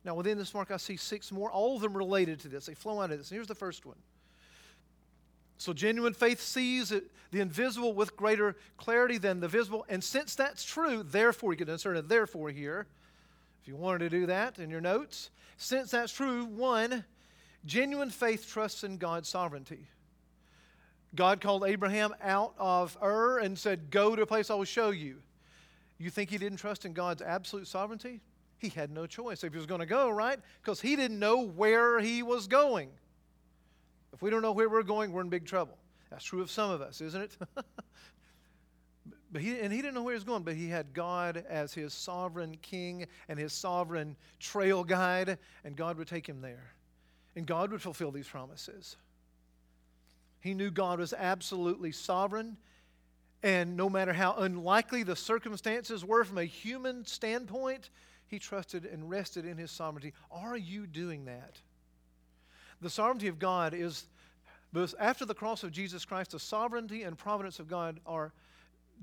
[0.03, 2.67] Now, within this mark, I see six more, all of them related to this.
[2.67, 3.31] They flow out of this.
[3.31, 3.97] And here's the first one.
[5.57, 9.85] So, genuine faith sees the invisible with greater clarity than the visible.
[9.89, 12.87] And since that's true, therefore, you can insert a therefore here,
[13.61, 15.29] if you wanted to do that in your notes.
[15.57, 17.05] Since that's true, one,
[17.65, 19.87] genuine faith trusts in God's sovereignty.
[21.15, 24.89] God called Abraham out of Ur and said, Go to a place I will show
[24.89, 25.21] you.
[25.97, 28.21] You think he didn't trust in God's absolute sovereignty?
[28.57, 30.39] He had no choice if he was going to go, right?
[30.61, 32.89] Because he didn't know where he was going.
[34.15, 35.77] If we don't know where we're going, we're in big trouble.
[36.09, 37.37] That's true of some of us, isn't it?
[39.31, 41.73] but he, and he didn't know where he was going, but he had God as
[41.73, 46.71] his sovereign king and his sovereign trail guide, and God would take him there.
[47.35, 48.95] And God would fulfill these promises.
[50.39, 52.55] He knew God was absolutely sovereign.
[53.43, 57.89] And no matter how unlikely the circumstances were from a human standpoint,
[58.27, 60.13] he trusted and rested in his sovereignty.
[60.31, 61.59] Are you doing that?
[62.81, 64.05] The sovereignty of God is,
[64.99, 68.33] after the cross of Jesus Christ, the sovereignty and providence of God are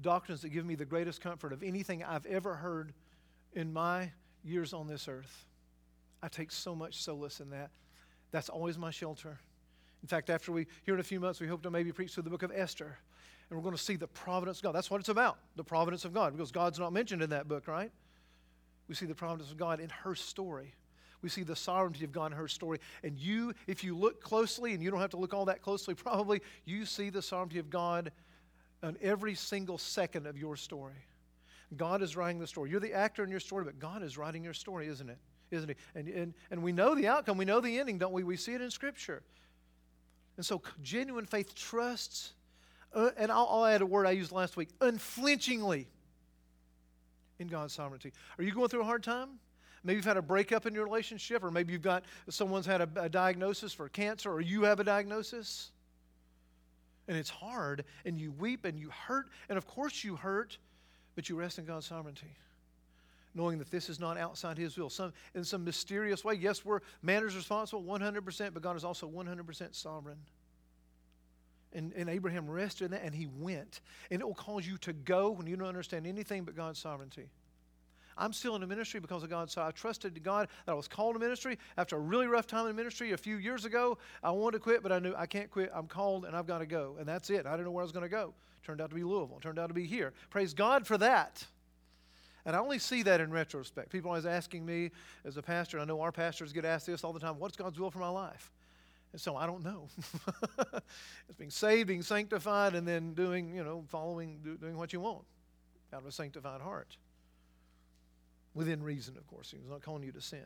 [0.01, 2.93] doctrines that give me the greatest comfort of anything I've ever heard
[3.55, 4.13] in my
[4.45, 5.47] years on this earth.
[6.23, 7.71] I take so much solace in that.
[8.31, 9.39] That's always my shelter.
[10.03, 12.25] In fact, after we, here in a few months, we hope to maybe preach through
[12.25, 12.99] the book of Esther.
[13.49, 14.73] And we're going to see the providence of God.
[14.73, 17.69] That's what it's about, the providence of God, because God's not mentioned in that book,
[17.69, 17.91] right?
[18.89, 20.75] We see the providence of God in her story.
[21.23, 22.79] We see the sovereignty of God in her story.
[23.03, 25.95] And you, if you look closely, and you don't have to look all that closely,
[25.95, 28.13] probably, you see the sovereignty of God
[28.83, 31.07] on every single second of your story.
[31.77, 32.71] God is writing the story.
[32.71, 35.19] You're the actor in your story, but God is writing your story, isn't it?
[35.51, 35.77] Isn't he?
[35.95, 37.37] And, and, and we know the outcome.
[37.37, 38.25] We know the ending, don't we?
[38.25, 39.23] We see it in Scripture.
[40.37, 42.33] And so genuine faith trusts,
[42.95, 45.87] uh, and I'll, I'll add a word I used last week unflinchingly
[47.39, 48.13] in God's sovereignty.
[48.39, 49.39] Are you going through a hard time?
[49.85, 52.89] Maybe you've had a breakup in your relationship, or maybe you've got someone's had a,
[52.97, 55.73] a diagnosis for cancer, or you have a diagnosis.
[57.09, 60.57] And it's hard, and you weep and you hurt, and of course you hurt,
[61.17, 62.37] but you rest in God's sovereignty
[63.35, 64.91] knowing that this is not outside His will.
[64.91, 69.09] Some, in some mysterious way, yes, we're man is responsible 100%, but God is also
[69.09, 70.19] 100% sovereign.
[71.75, 73.81] And, and Abraham rested in that, and he went.
[74.11, 77.31] And it will cause you to go when you don't understand anything but God's sovereignty.
[78.17, 79.51] I'm still in the ministry because of God.
[79.51, 81.59] So I trusted God that I was called to ministry.
[81.77, 84.83] After a really rough time in ministry a few years ago, I wanted to quit,
[84.83, 85.71] but I knew I can't quit.
[85.75, 86.97] I'm called and I've got to go.
[86.99, 87.47] And that's it.
[87.47, 88.35] I didn't know where I was going to go.
[88.63, 89.41] Turned out to be Louisville.
[89.41, 90.13] Turned out to be here.
[90.31, 91.45] Praise God for that.
[92.45, 93.91] And I only see that in retrospect.
[93.91, 94.91] People always asking me
[95.25, 97.79] as a pastor, I know our pastors get asked this all the time what's God's
[97.79, 98.51] will for my life?
[99.13, 99.89] And so I don't know.
[101.29, 105.25] it's being saved, being sanctified, and then doing, you know, following, doing what you want
[105.93, 106.97] out of a sanctified heart.
[108.55, 109.51] Within reason, of course.
[109.51, 110.45] He's not calling you to sin.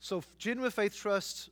[0.00, 1.50] So genuine faith trusts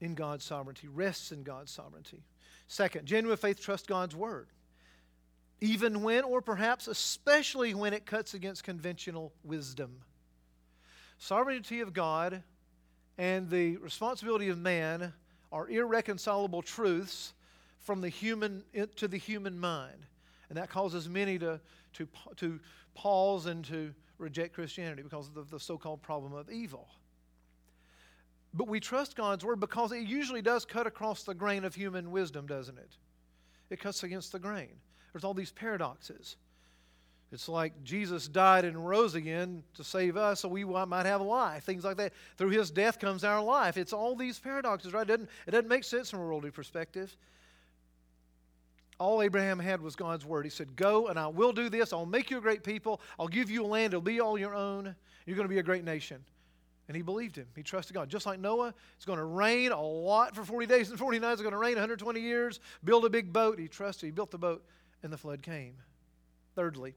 [0.00, 2.22] in God's sovereignty, rests in God's sovereignty.
[2.68, 4.48] Second, genuine faith trusts God's word,
[5.60, 10.00] even when, or perhaps especially when it cuts against conventional wisdom.
[11.18, 12.42] Sovereignty of God
[13.18, 15.12] and the responsibility of man
[15.52, 17.34] are irreconcilable truths
[17.80, 18.64] from the human
[18.96, 20.06] to the human mind.
[20.48, 21.60] And that causes many to,
[21.94, 22.60] to, to
[22.94, 26.88] pause and to reject Christianity because of the, the so called problem of evil.
[28.54, 32.10] But we trust God's word because it usually does cut across the grain of human
[32.10, 32.96] wisdom, doesn't it?
[33.70, 34.68] It cuts against the grain.
[35.12, 36.36] There's all these paradoxes.
[37.32, 41.64] It's like Jesus died and rose again to save us so we might have life,
[41.64, 42.12] things like that.
[42.36, 43.78] Through his death comes our life.
[43.78, 45.02] It's all these paradoxes, right?
[45.02, 47.16] It doesn't, it doesn't make sense from a worldly perspective.
[48.98, 50.44] All Abraham had was God's word.
[50.44, 51.92] He said, Go and I will do this.
[51.92, 53.00] I'll make you a great people.
[53.18, 53.92] I'll give you a land.
[53.92, 54.94] It'll be all your own.
[55.26, 56.24] You're going to be a great nation.
[56.88, 57.46] And he believed him.
[57.56, 58.08] He trusted God.
[58.08, 61.34] Just like Noah, it's going to rain a lot for 40 days and 40 nights.
[61.34, 62.60] It's going to rain 120 years.
[62.84, 63.58] Build a big boat.
[63.58, 64.06] He trusted.
[64.06, 64.64] He built the boat,
[65.02, 65.74] and the flood came.
[66.54, 66.94] Thirdly,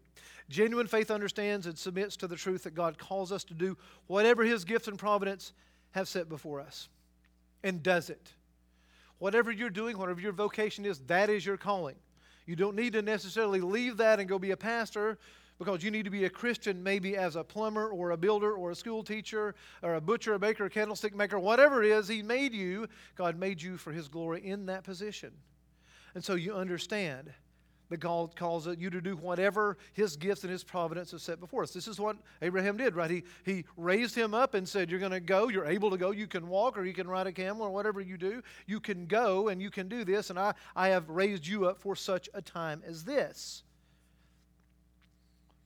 [0.49, 3.77] genuine faith understands and submits to the truth that God calls us to do
[4.07, 5.53] whatever His gifts and providence
[5.91, 6.89] have set before us
[7.63, 8.33] and does it.
[9.19, 11.95] Whatever you're doing, whatever your vocation is, that is your calling.
[12.45, 15.17] You don't need to necessarily leave that and go be a pastor
[15.57, 18.71] because you need to be a Christian maybe as a plumber or a builder or
[18.71, 22.21] a school teacher or a butcher, a baker, a candlestick maker, whatever it is, He
[22.21, 22.87] made you.
[23.15, 25.31] God made you for His glory in that position.
[26.13, 27.31] And so you understand
[27.89, 31.63] that God calls you to do whatever His gifts and His providence have set before
[31.63, 31.71] us.
[31.71, 33.11] This is what Abraham did, right?
[33.11, 36.11] He, he raised him up and said, You're going to go, you're able to go,
[36.11, 38.41] you can walk or you can ride a camel or whatever you do.
[38.65, 41.79] You can go and you can do this, and I, I have raised you up
[41.79, 43.63] for such a time as this.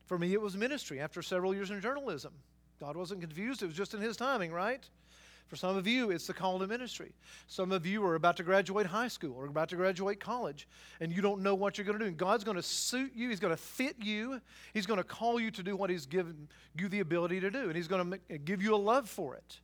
[0.05, 2.33] For me, it was ministry after several years in journalism.
[2.79, 4.87] God wasn't confused, it was just in His timing, right?
[5.49, 7.11] For some of you, it's the call to ministry.
[7.47, 10.67] Some of you are about to graduate high school or about to graduate college,
[10.99, 12.07] and you don't know what you're going to do.
[12.07, 14.39] And God's going to suit you, He's going to fit you,
[14.75, 17.63] He's going to call you to do what He's given you the ability to do,
[17.63, 19.59] and He's going to give you a love for it.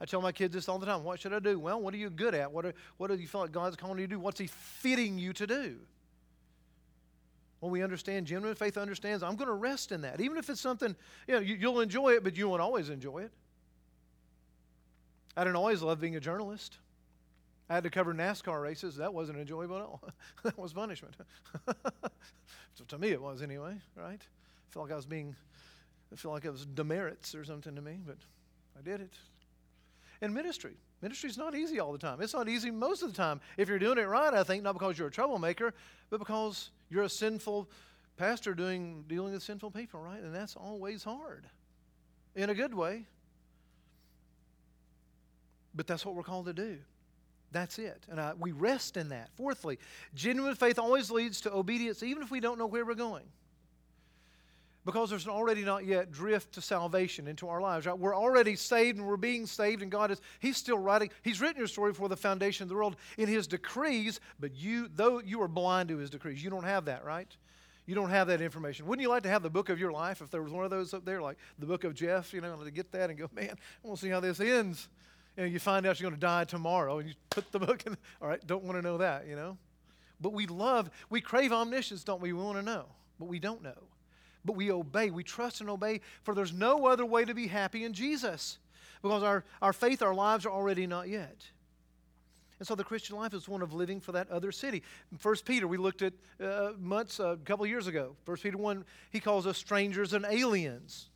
[0.00, 1.04] I tell my kids this all the time.
[1.04, 1.58] What should I do?
[1.58, 2.50] Well, what are you good at?
[2.50, 4.18] What, are, what do you feel like God's calling you to do?
[4.18, 5.76] What's He fitting you to do?
[7.60, 10.20] Well, we understand, genuine faith understands, I'm going to rest in that.
[10.20, 10.94] Even if it's something,
[11.26, 13.32] you know, you, will enjoy it, but you won't always enjoy it.
[15.38, 16.78] I didn't always love being a journalist.
[17.70, 18.96] I had to cover NASCAR races.
[18.96, 20.02] That wasn't enjoyable at all.
[20.42, 21.14] that was punishment.
[22.74, 24.20] so to me, it was anyway, right?
[24.20, 25.36] I felt like I was being,
[26.12, 28.16] I feel like it was demerits or something to me, but
[28.76, 29.12] I did it.
[30.22, 32.20] In ministry, ministry is not easy all the time.
[32.20, 33.40] It's not easy most of the time.
[33.56, 35.72] If you're doing it right, I think, not because you're a troublemaker,
[36.10, 37.70] but because you're a sinful
[38.16, 40.20] pastor doing dealing with sinful people, right?
[40.20, 41.46] And that's always hard
[42.34, 43.06] in a good way.
[45.78, 46.76] But that's what we're called to do.
[47.52, 48.04] That's it.
[48.10, 49.30] And I, we rest in that.
[49.36, 49.78] Fourthly,
[50.12, 53.22] genuine faith always leads to obedience, even if we don't know where we're going.
[54.84, 57.86] Because there's an already not yet drift to salvation into our lives.
[57.86, 57.96] Right?
[57.96, 61.58] We're already saved and we're being saved, and God is, He's still writing, He's written
[61.58, 65.40] your story before the foundation of the world in His decrees, but you, though you
[65.42, 67.30] are blind to His decrees, you don't have that, right?
[67.86, 68.86] You don't have that information.
[68.86, 70.70] Wouldn't you like to have the book of your life if there was one of
[70.72, 73.30] those up there, like the book of Jeff, you know, to get that and go,
[73.32, 74.88] man, I want to see how this ends
[75.38, 77.96] you, you find out you're going to die tomorrow, and you put the book in.
[78.20, 79.56] All right, don't want to know that, you know.
[80.20, 82.32] But we love, we crave omniscience, don't we?
[82.32, 82.86] We want to know,
[83.18, 83.84] but we don't know.
[84.44, 87.84] But we obey, we trust and obey, for there's no other way to be happy
[87.84, 88.58] in Jesus,
[89.02, 91.44] because our, our faith, our lives are already not yet.
[92.58, 94.82] And so the Christian life is one of living for that other city.
[95.18, 98.16] First Peter, we looked at uh, months, uh, a couple years ago.
[98.24, 101.10] First Peter 1, he calls us strangers and aliens.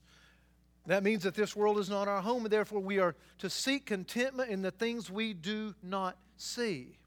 [0.86, 3.86] That means that this world is not our home, and therefore we are to seek
[3.86, 6.98] contentment in the things we do not see.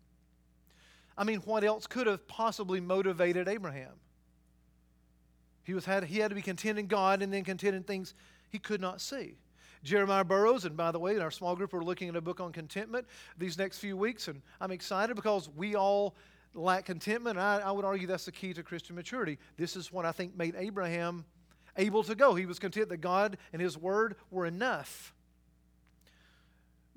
[1.18, 3.93] I mean, what else could have possibly motivated Abraham?
[5.64, 8.14] He, was, had, he had to be content in God and then content in things
[8.50, 9.36] he could not see.
[9.84, 12.39] Jeremiah Burroughs, and by the way, in our small group, we're looking at a book
[12.39, 13.06] on contentment
[13.38, 16.16] these next few weeks, and I'm excited because we all
[16.54, 17.38] lack contentment.
[17.38, 19.38] I, I would argue that's the key to Christian maturity.
[19.58, 21.26] This is what I think made Abraham
[21.78, 22.36] able to go.
[22.36, 25.14] He was content that God and His Word were enough.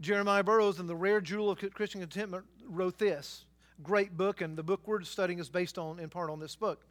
[0.01, 3.45] Jeremiah Burroughs, in The Rare Jewel of Christian Contentment, wrote this
[3.83, 6.85] great book, and the book we're studying is based on, in part, on this book.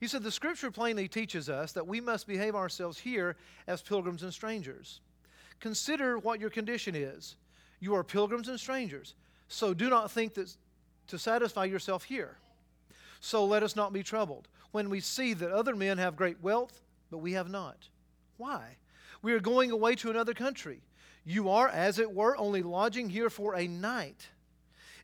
[0.00, 4.22] He said, The scripture plainly teaches us that we must behave ourselves here as pilgrims
[4.22, 5.00] and strangers.
[5.60, 7.36] Consider what your condition is.
[7.80, 9.14] You are pilgrims and strangers.
[9.48, 10.54] So do not think that
[11.08, 12.36] to satisfy yourself here.
[13.20, 16.81] So let us not be troubled when we see that other men have great wealth,
[17.12, 17.88] but we have not.
[18.38, 18.78] Why?
[19.22, 20.80] We are going away to another country.
[21.24, 24.26] You are, as it were, only lodging here for a night.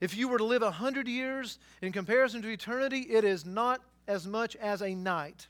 [0.01, 3.81] If you were to live a hundred years in comparison to eternity, it is not
[4.07, 5.47] as much as a night.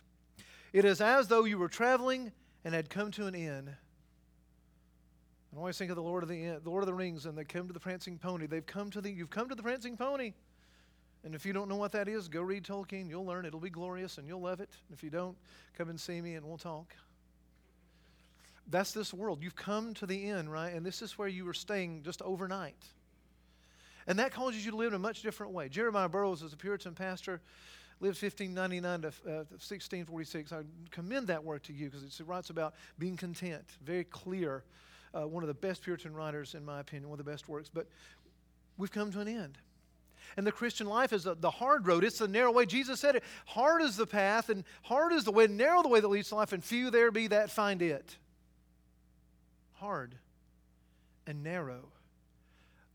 [0.73, 2.31] It is as though you were traveling
[2.63, 3.75] and had come to an inn.
[5.53, 7.43] I always think of the Lord of the, the Lord of the Rings, and they
[7.43, 8.45] come to the prancing pony.
[8.45, 10.33] They've come to the you've come to the prancing pony.
[11.23, 13.09] And if you don't know what that is, go read Tolkien.
[13.09, 13.45] You'll learn.
[13.45, 14.69] It'll be glorious and you'll love it.
[14.91, 15.35] If you don't,
[15.77, 16.95] come and see me and we'll talk.
[18.69, 19.41] That's this world.
[19.41, 20.73] You've come to the end, right?
[20.73, 22.85] And this is where you were staying just overnight.
[24.07, 25.69] And that causes you to live in a much different way.
[25.69, 27.41] Jeremiah Burroughs was a Puritan pastor,
[27.99, 30.51] lived 1599 to uh, 1646.
[30.51, 30.61] I
[30.91, 33.65] commend that work to you because it writes about being content.
[33.83, 34.63] Very clear.
[35.13, 37.69] Uh, one of the best Puritan writers, in my opinion, one of the best works.
[37.73, 37.87] But
[38.77, 39.57] we've come to an end.
[40.37, 42.03] And the Christian life is the, hard road.
[42.03, 42.65] It's the narrow way.
[42.65, 43.23] Jesus said it.
[43.45, 46.35] Hard is the path, and hard is the way, narrow the way that leads to
[46.35, 48.17] life, and few there be that find it.
[49.73, 50.15] Hard
[51.25, 51.89] and narrow.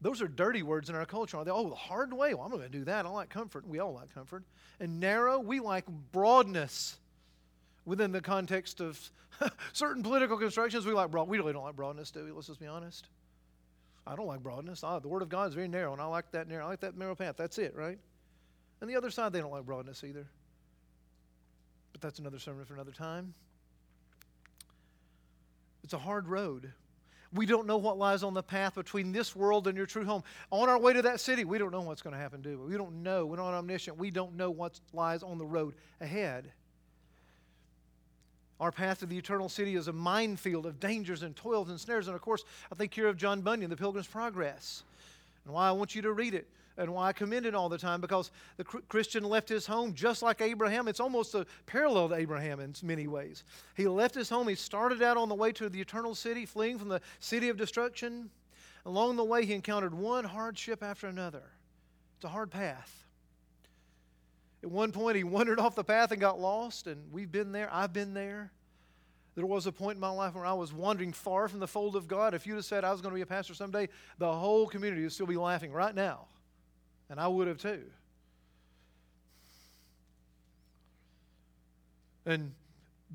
[0.01, 1.39] Those are dirty words in our culture.
[1.39, 1.51] Are they?
[1.51, 2.35] Oh, the hard way.
[2.35, 3.07] Well, I'm not going to do that.
[3.07, 3.67] I like comfort.
[3.67, 4.45] We all like comfort.
[4.79, 6.99] And narrow, we like broadness
[7.87, 9.01] within the context of
[9.73, 10.85] certain political constructions.
[10.85, 11.29] We like broad.
[11.29, 12.33] We really don't like broadness, do we?
[12.33, 13.09] Let's just be honest.
[14.07, 14.85] I don't like broadness.
[14.85, 16.65] I, the Word of God is very narrow, and I like that narrow.
[16.67, 17.37] I like that narrow path.
[17.39, 17.99] That's it, right?
[18.81, 20.27] And the other side, they don't like broadness either.
[21.93, 23.33] But that's another sermon for another time.
[25.83, 26.73] It's a hard road.
[27.33, 30.23] We don't know what lies on the path between this world and your true home.
[30.51, 32.73] On our way to that city, we don't know what's going to happen, do we?
[32.73, 33.27] We don't know.
[33.27, 33.97] We're not omniscient.
[33.97, 36.53] We don't know what lies on the road ahead.
[38.61, 42.07] Our path to the eternal city is a minefield of dangers and toils and snares.
[42.07, 44.85] And of course, I think here of John Bunyan, The Pilgrim's Progress,
[45.45, 46.47] and why I want you to read it
[46.77, 50.23] and why I commend it all the time because the Christian left his home just
[50.23, 50.89] like Abraham.
[50.89, 53.45] It's almost a parallel to Abraham in many ways.
[53.77, 54.49] He left his home.
[54.49, 57.57] He started out on the way to the eternal city, fleeing from the city of
[57.57, 58.31] destruction.
[58.87, 61.43] Along the way, he encountered one hardship after another.
[62.17, 63.04] It's a hard path.
[64.65, 67.69] At one point, he wandered off the path and got lost, and we've been there.
[67.73, 68.51] I've been there.
[69.37, 71.95] There was a point in my life where I was wandering far from the fold
[71.95, 72.35] of God.
[72.35, 73.89] If you'd have said I was going to be a pastor someday,
[74.19, 76.27] the whole community would still be laughing right now
[77.11, 77.83] and I would have too.
[82.27, 82.53] And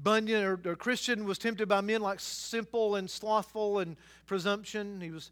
[0.02, 3.98] Bunyan or, or, Christian was tempted by men like simple and slothful and
[4.28, 5.02] presumption.
[5.02, 5.32] He was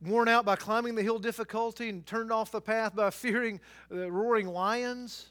[0.00, 4.10] worn out by climbing the hill difficulty and turned off the path by fearing the
[4.10, 5.28] roaring lions.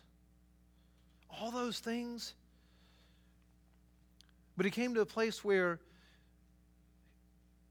[1.39, 2.33] All those things.
[4.55, 5.79] But he came to a place where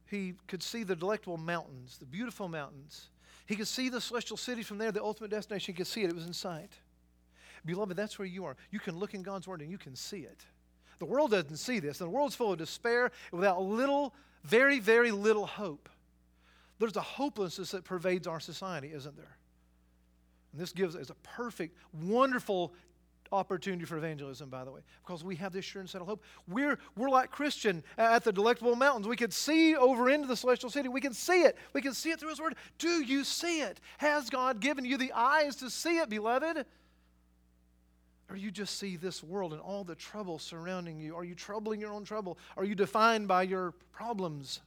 [0.08, 3.08] he could see the delectable mountains, the beautiful mountains.
[3.46, 5.74] He could see the celestial city from there, the ultimate destination.
[5.74, 6.72] He could see it, it was in sight.
[7.64, 8.56] Beloved, that's where you are.
[8.70, 10.44] You can look in God's Word and you can see it.
[10.98, 11.98] The world doesn't see this.
[11.98, 15.88] The world's full of despair without little, very, very little hope.
[16.78, 19.36] There's a hopelessness that pervades our society, isn't there?
[20.52, 22.74] And this gives us a perfect, wonderful
[23.32, 26.22] opportunity for evangelism, by the way, because we have this sure and settled hope.
[26.48, 29.08] We're, we're like Christian at the Delectable Mountains.
[29.08, 30.88] We can see over into the celestial city.
[30.88, 31.56] We can see it.
[31.72, 32.56] We can see it through His Word.
[32.78, 33.80] Do you see it?
[33.98, 36.64] Has God given you the eyes to see it, beloved?
[38.28, 41.14] Or you just see this world and all the trouble surrounding you?
[41.14, 42.38] Are you troubling your own trouble?
[42.56, 44.60] Are you defined by your problems?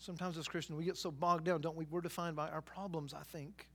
[0.00, 1.86] Sometimes as Christians, we get so bogged down, don't we?
[1.88, 3.68] We're defined by our problems, I think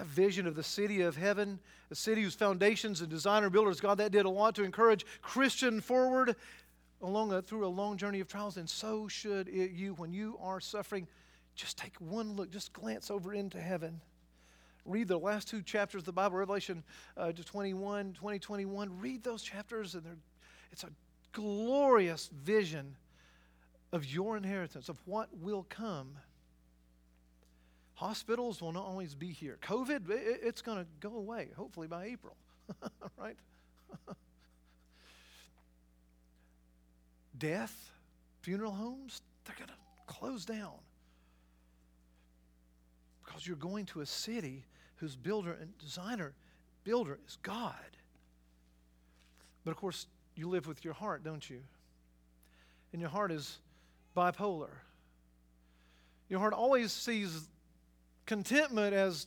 [0.00, 1.58] a vision of the city of heaven,
[1.90, 5.80] a city whose foundations and designer builders, God, that did a lot to encourage Christian
[5.80, 6.36] forward
[7.02, 10.38] along a, through a long journey of trials, and so should it, you when you
[10.40, 11.06] are suffering.
[11.54, 14.00] Just take one look, just glance over into heaven.
[14.84, 16.82] Read the last two chapters of the Bible, Revelation
[17.16, 19.00] uh, to 21, 20, 21.
[19.00, 20.04] Read those chapters, and
[20.72, 20.90] it's a
[21.32, 22.96] glorious vision
[23.92, 26.16] of your inheritance, of what will come
[27.98, 29.58] Hospitals will not always be here.
[29.60, 32.36] COVID, it's going to go away, hopefully by April,
[33.18, 33.34] right?
[37.36, 37.90] Death,
[38.40, 39.74] funeral homes, they're going to
[40.06, 40.78] close down
[43.24, 44.64] because you're going to a city
[44.98, 46.34] whose builder and designer,
[46.84, 47.74] builder is God.
[49.64, 51.62] But of course, you live with your heart, don't you?
[52.92, 53.58] And your heart is
[54.16, 54.70] bipolar.
[56.28, 57.48] Your heart always sees
[58.26, 59.26] contentment as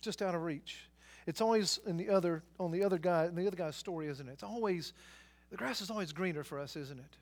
[0.00, 0.88] just out of reach.
[1.26, 4.28] It's always in the other on the other guy, in the other guy's story, isn't
[4.28, 4.32] it?
[4.32, 4.92] It's always
[5.50, 7.16] the grass is always greener for us, isn't it?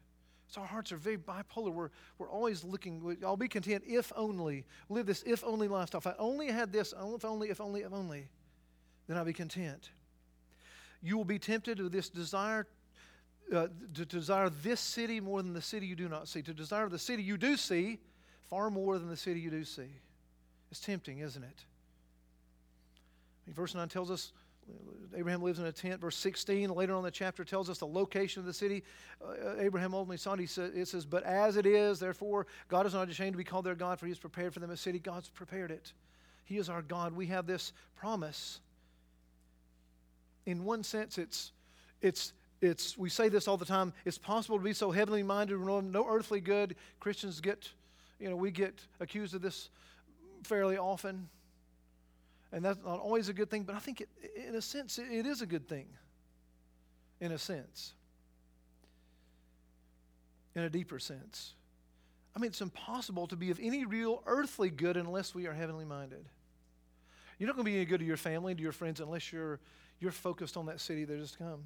[0.48, 1.72] So our hearts are very bipolar.
[1.72, 1.88] We're,
[2.18, 6.00] we're always looking, I'll be content if only, live this if only lifestyle.
[6.00, 8.28] If I only had this, oh, if only, if only, if only,
[9.06, 9.88] then I'll be content.
[11.02, 12.66] You will be tempted with this desire
[13.54, 16.88] uh, to desire this city more than the city you do not see, to desire
[16.88, 17.98] the city you do see
[18.48, 19.88] far more than the city you do see.
[20.70, 21.64] It's tempting, isn't it?
[23.44, 24.32] I mean, verse 9 tells us
[25.14, 26.00] Abraham lives in a tent.
[26.00, 28.82] Verse 16, later on in the chapter, tells us the location of the city.
[29.22, 30.48] Uh, Abraham ultimately saw it.
[30.48, 33.64] Says, it says, But as it is, therefore, God is not ashamed to be called
[33.64, 34.98] their God, for he has prepared for them a city.
[34.98, 35.92] God's prepared it.
[36.44, 37.12] He is our God.
[37.12, 38.60] We have this promise.
[40.46, 41.52] In one sense, it's,
[42.00, 42.32] it's,
[42.62, 45.80] it's, we say this all the time it's possible to be so heavenly minded, no,
[45.80, 46.76] no earthly good.
[47.00, 47.68] Christians get,
[48.20, 49.68] you know, we get accused of this
[50.44, 51.28] fairly often.
[52.52, 55.26] And that's not always a good thing, but I think it, in a sense, it
[55.26, 55.86] is a good thing.
[57.20, 57.94] In a sense.
[60.54, 61.54] In a deeper sense.
[62.36, 65.84] I mean, it's impossible to be of any real earthly good unless we are heavenly
[65.84, 66.24] minded.
[67.38, 69.58] You're not going to be any good to your family, to your friends, unless you're,
[69.98, 71.64] you're focused on that city that to come.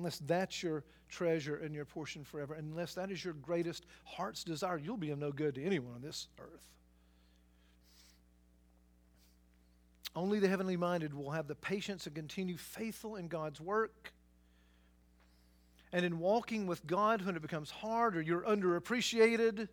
[0.00, 2.54] Unless that's your treasure and your portion forever.
[2.54, 6.00] Unless that is your greatest heart's desire, you'll be of no good to anyone on
[6.00, 6.66] this earth.
[10.16, 14.14] Only the heavenly minded will have the patience to continue faithful in God's work.
[15.92, 19.68] And in walking with God, when it becomes hard or you're underappreciated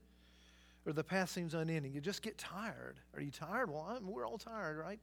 [0.86, 3.00] or the path seems unending, you just get tired.
[3.14, 3.72] Are you tired?
[3.72, 5.00] Well, I'm, we're all tired, right?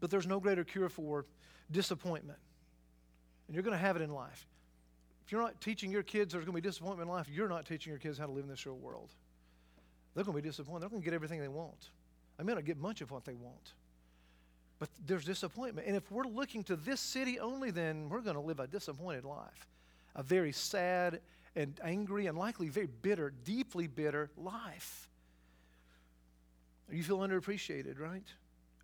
[0.00, 1.26] But there's no greater cure for
[1.70, 2.38] disappointment.
[3.46, 4.46] And you're going to have it in life.
[5.24, 7.66] If you're not teaching your kids there's going to be disappointment in life, you're not
[7.66, 9.10] teaching your kids how to live in this real world.
[10.14, 10.82] They're going to be disappointed.
[10.82, 11.90] They're going to get everything they want.
[12.38, 13.72] I may not get much of what they want,
[14.78, 15.86] but there's disappointment.
[15.86, 19.24] And if we're looking to this city only, then we're going to live a disappointed
[19.24, 19.66] life,
[20.14, 21.20] a very sad
[21.56, 25.08] and angry and likely very bitter, deeply bitter life.
[26.90, 28.26] You feel underappreciated, right?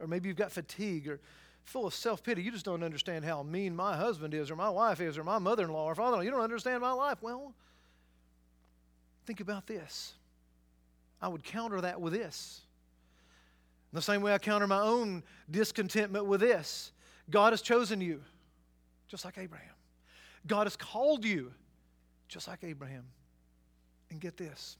[0.00, 1.20] Or maybe you've got fatigue or
[1.64, 2.42] full of self pity.
[2.42, 5.38] You just don't understand how mean my husband is, or my wife is, or my
[5.38, 6.24] mother in law, or father in law.
[6.24, 7.18] You don't understand my life.
[7.20, 7.54] Well,
[9.26, 10.14] think about this.
[11.22, 12.62] I would counter that with this.
[13.92, 16.92] In the same way I counter my own discontentment with this
[17.28, 18.22] God has chosen you,
[19.08, 19.74] just like Abraham.
[20.46, 21.52] God has called you,
[22.28, 23.04] just like Abraham.
[24.10, 24.76] And get this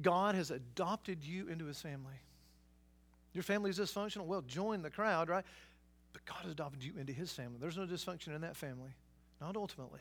[0.00, 2.20] God has adopted you into his family.
[3.32, 4.26] Your family is dysfunctional?
[4.26, 5.44] Well, join the crowd, right?
[6.12, 7.56] But God has adopted you into his family.
[7.60, 8.90] There's no dysfunction in that family,
[9.40, 10.00] not ultimately.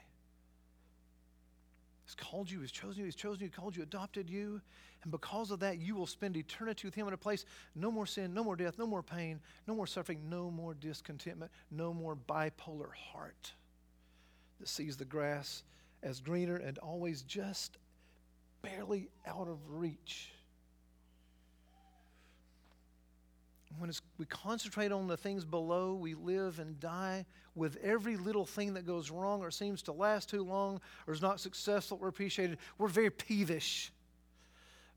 [2.05, 4.59] He's called you, He's chosen you, He's chosen you, called you, adopted you.
[5.03, 8.05] And because of that, you will spend eternity with Him in a place no more
[8.05, 12.15] sin, no more death, no more pain, no more suffering, no more discontentment, no more
[12.15, 13.53] bipolar heart
[14.59, 15.63] that sees the grass
[16.03, 17.77] as greener and always just
[18.61, 20.32] barely out of reach.
[23.78, 28.74] When we concentrate on the things below, we live and die with every little thing
[28.74, 32.57] that goes wrong or seems to last too long or is not successful or appreciated.
[32.78, 33.91] We're very peevish.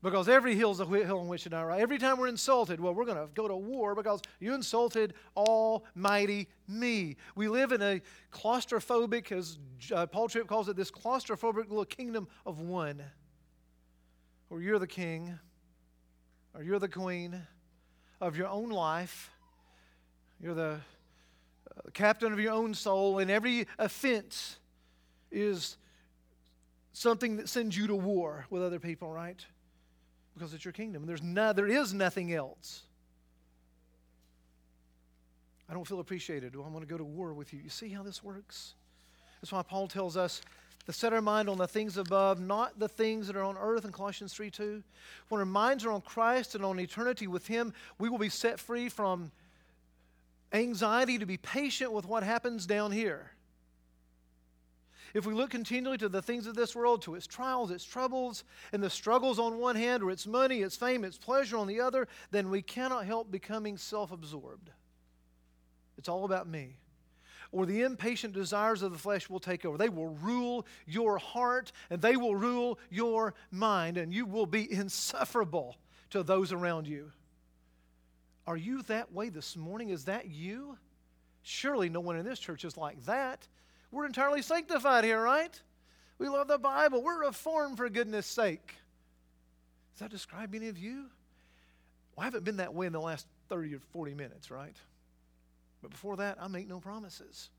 [0.03, 1.81] Because every hill's a hill on which to die, right?
[1.81, 6.47] Every time we're insulted, well, we're going to go to war because you insulted Almighty
[6.67, 7.15] me.
[7.35, 8.01] We live in a
[8.31, 9.57] claustrophobic, as
[9.91, 13.01] uh, Paul Tripp calls it, this claustrophobic little kingdom of one,
[14.49, 15.39] where you're the king
[16.53, 17.41] or you're the queen
[18.21, 19.31] of your own life.
[20.41, 20.79] You're the
[21.77, 24.57] uh, captain of your own soul, and every offense
[25.31, 25.77] is
[26.93, 29.45] something that sends you to war with other people, right?
[30.33, 31.05] Because it's your kingdom.
[31.05, 32.83] There's no, there is nothing else.
[35.69, 36.55] I don't feel appreciated.
[36.55, 37.59] Well, I'm going to go to war with you.
[37.63, 38.75] You see how this works?
[39.41, 40.41] That's why Paul tells us
[40.85, 43.85] to set our mind on the things above, not the things that are on earth
[43.85, 44.83] in Colossians 3 2.
[45.29, 48.59] When our minds are on Christ and on eternity with Him, we will be set
[48.59, 49.31] free from
[50.53, 53.31] anxiety to be patient with what happens down here.
[55.15, 58.43] If we look continually to the things of this world, to its trials, its troubles,
[58.73, 61.79] and the struggles on one hand, or its money, its fame, its pleasure on the
[61.79, 64.69] other, then we cannot help becoming self absorbed.
[65.97, 66.75] It's all about me
[67.51, 69.77] or the impatient desires of the flesh will take over.
[69.77, 74.71] They will rule your heart and they will rule your mind, and you will be
[74.71, 75.77] insufferable
[76.11, 77.11] to those around you.
[78.47, 79.89] Are you that way this morning?
[79.89, 80.77] Is that you?
[81.43, 83.47] Surely no one in this church is like that.
[83.91, 85.59] We're entirely sanctified here, right?
[86.17, 87.03] We love the Bible.
[87.03, 88.75] We're reformed for goodness sake.
[89.93, 91.05] Does that describe any of you?
[92.15, 94.75] Well, I haven't been that way in the last 30 or 40 minutes, right?
[95.85, 97.51] But before that, I make no promises.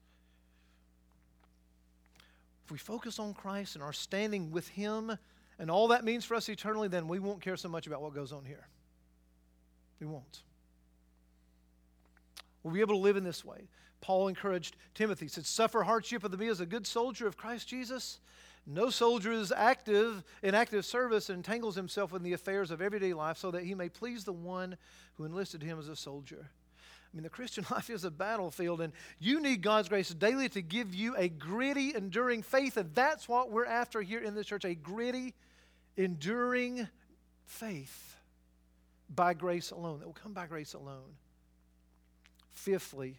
[2.64, 5.16] If we focus on Christ and our standing with Him
[5.60, 8.14] and all that means for us eternally, then we won't care so much about what
[8.14, 8.66] goes on here.
[10.00, 10.42] We won't.
[12.64, 13.68] We'll be able to live in this way.
[14.00, 18.18] Paul encouraged Timothy, said, Suffer hardship of me as a good soldier of Christ Jesus.
[18.66, 23.14] No soldier is active in active service and entangles himself in the affairs of everyday
[23.14, 24.76] life so that he may please the one
[25.14, 26.50] who enlisted him as a soldier.
[27.16, 30.60] I mean, the Christian life is a battlefield, and you need God's grace daily to
[30.60, 34.66] give you a gritty, enduring faith, and that's what we're after here in this church
[34.66, 35.32] a gritty,
[35.96, 36.86] enduring
[37.46, 38.16] faith
[39.08, 41.16] by grace alone, that will come by grace alone.
[42.50, 43.16] Fifthly,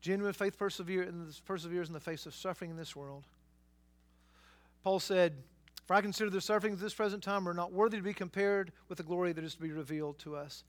[0.00, 3.22] genuine faith perseveres in the face of suffering in this world.
[4.82, 5.34] Paul said,
[5.86, 8.72] For I consider the sufferings of this present time are not worthy to be compared
[8.88, 10.64] with the glory that is to be revealed to us.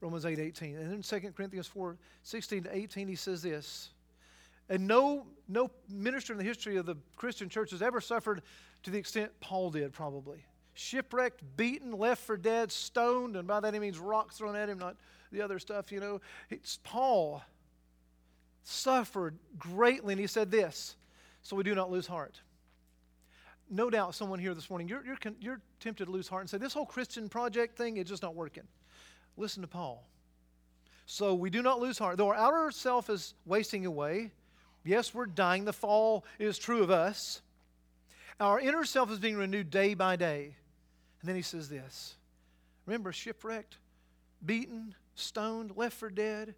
[0.00, 0.76] Romans 8 18.
[0.76, 3.90] And in 2 Corinthians 4 16 to 18, he says this.
[4.68, 8.42] And no, no minister in the history of the Christian church has ever suffered
[8.84, 10.44] to the extent Paul did, probably.
[10.74, 14.78] Shipwrecked, beaten, left for dead, stoned, and by that he means rocks thrown at him,
[14.78, 14.96] not
[15.32, 16.20] the other stuff, you know.
[16.50, 17.42] It's Paul
[18.62, 20.94] suffered greatly, and he said this,
[21.42, 22.40] so we do not lose heart
[23.70, 26.58] no doubt someone here this morning, you're, you're, you're tempted to lose heart and say,
[26.58, 28.64] This whole Christian project thing is just not working.
[29.36, 30.04] Listen to Paul.
[31.06, 32.18] So we do not lose heart.
[32.18, 34.30] Though our outer self is wasting away,
[34.84, 35.64] yes, we're dying.
[35.64, 37.42] The fall is true of us.
[38.38, 40.54] Our inner self is being renewed day by day.
[41.20, 42.16] And then he says this
[42.86, 43.76] Remember, shipwrecked,
[44.44, 46.54] beaten, stoned, left for dead,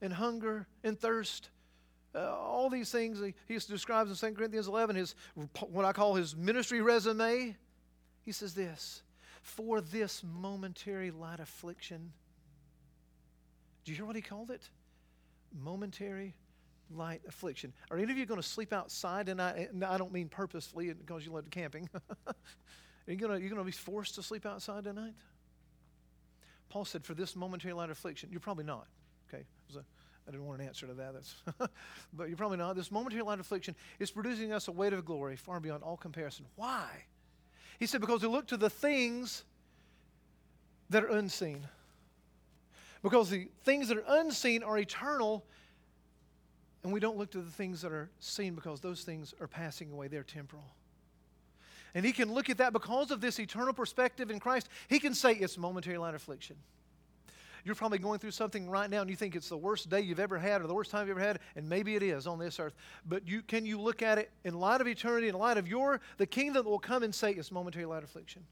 [0.00, 1.50] in hunger and thirst
[2.14, 5.14] uh, all these things he, he describes in 2 Corinthians 11, his,
[5.68, 7.56] what I call his ministry resume.
[8.22, 9.02] He says this
[9.40, 12.12] For this momentary light affliction.
[13.84, 14.68] Do you hear what he called it?
[15.52, 16.34] Momentary
[16.94, 17.72] light affliction.
[17.90, 19.54] Are any of you going to sleep outside tonight?
[19.56, 21.88] Eh, and I don't mean purposefully eh, because you love camping.
[22.26, 22.34] Are
[23.12, 25.14] you going to be forced to sleep outside tonight?
[26.68, 28.28] Paul said, For this momentary light affliction.
[28.30, 28.86] You're probably not.
[29.32, 29.44] Okay?
[30.28, 31.14] I didn't want an answer to that.
[31.14, 31.34] That's
[32.12, 32.76] but you're probably not.
[32.76, 36.46] This momentary light affliction is producing us a weight of glory far beyond all comparison.
[36.56, 36.86] Why?
[37.80, 39.42] He said, because we look to the things
[40.90, 41.66] that are unseen.
[43.02, 45.46] Because the things that are unseen are eternal,
[46.84, 49.90] and we don't look to the things that are seen because those things are passing
[49.90, 50.08] away.
[50.08, 50.64] They're temporal.
[51.94, 54.68] And he can look at that because of this eternal perspective in Christ.
[54.88, 56.56] He can say it's momentary light affliction.
[57.64, 60.20] You're probably going through something right now and you think it's the worst day you've
[60.20, 62.58] ever had or the worst time you've ever had, and maybe it is on this
[62.58, 62.74] earth.
[63.06, 66.00] But you, can you look at it in light of eternity, in light of your
[66.16, 68.42] the kingdom that will come and say it's momentary light affliction?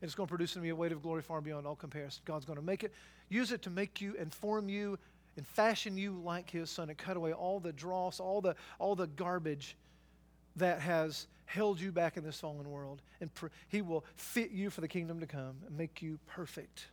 [0.00, 2.22] And it's going to produce in me a weight of glory far beyond all comparison.
[2.24, 2.92] God's going to make it,
[3.28, 4.98] use it to make you and form you
[5.36, 8.96] and fashion you like his son and cut away all the dross, all the all
[8.96, 9.76] the garbage
[10.56, 13.02] that has held you back in this fallen world.
[13.20, 16.86] And pr- he will fit you for the kingdom to come and make you perfect.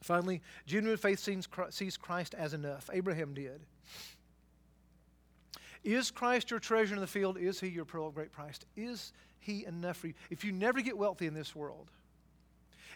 [0.00, 1.18] Finally, genuine faith
[1.70, 2.88] sees Christ as enough.
[2.92, 3.60] Abraham did.
[5.84, 7.38] Is Christ your treasure in the field?
[7.38, 8.58] Is he your pearl of great price?
[8.76, 10.14] Is he enough for you?
[10.30, 11.90] If you never get wealthy in this world,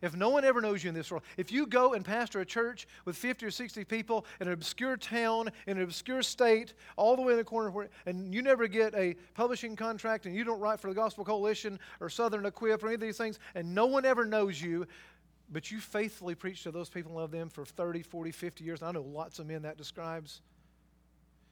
[0.03, 2.45] if no one ever knows you in this world, if you go and pastor a
[2.45, 7.17] church with 50 or 60 people in an obscure town, in an obscure state, all
[7.17, 10.45] the way in the corner, where, and you never get a publishing contract and you
[10.45, 13.75] don't write for the Gospel Coalition or Southern Equip or any of these things, and
[13.75, 14.87] no one ever knows you,
[15.55, 18.83] but you faithfully preach to those people and love them for 30, 40, 50 years.
[18.83, 20.43] I know lots of men that describes.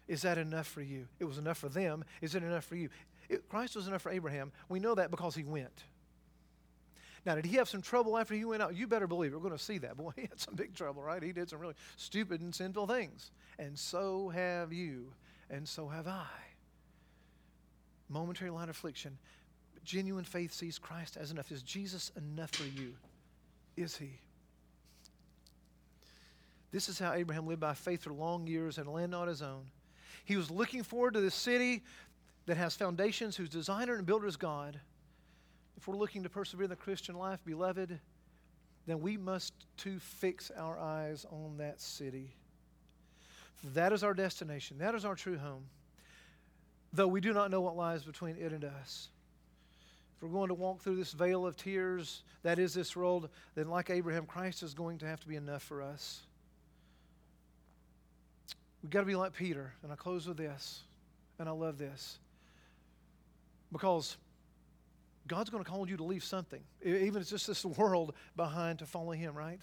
[0.08, 1.06] Is that enough for you?
[1.20, 2.04] It was enough for them.
[2.20, 2.88] Is it enough for you?
[3.28, 4.50] It, Christ was enough for Abraham.
[4.68, 5.84] We know that because he went.
[7.24, 8.74] Now, did he have some trouble after he went out?
[8.74, 9.36] You better believe it.
[9.36, 9.96] We're going to see that.
[9.96, 11.22] Boy, he had some big trouble, right?
[11.22, 13.30] He did some really stupid and sinful things.
[13.60, 15.12] And so have you,
[15.48, 16.26] and so have I.
[18.08, 19.16] Momentary light affliction.
[19.84, 21.52] Genuine faith sees Christ as enough.
[21.52, 22.94] Is Jesus enough for you?
[23.76, 24.18] Is he?
[26.70, 29.42] This is how Abraham lived by faith for long years in a land not his
[29.42, 29.70] own.
[30.24, 31.82] He was looking forward to this city
[32.46, 34.80] that has foundations, whose designer and builder is God.
[35.76, 37.98] If we're looking to persevere in the Christian life, beloved,
[38.86, 42.34] then we must too fix our eyes on that city.
[43.74, 44.78] That is our destination.
[44.78, 45.64] That is our true home.
[46.92, 49.08] Though we do not know what lies between it and us
[50.22, 53.90] we're going to walk through this vale of tears, that is this world, then like
[53.90, 56.20] Abraham, Christ is going to have to be enough for us.
[58.82, 59.72] We've got to be like Peter.
[59.82, 60.82] And I close with this,
[61.38, 62.18] and I love this.
[63.70, 64.16] Because
[65.26, 68.80] God's going to call you to leave something, even if it's just this world behind
[68.80, 69.60] to follow Him, right?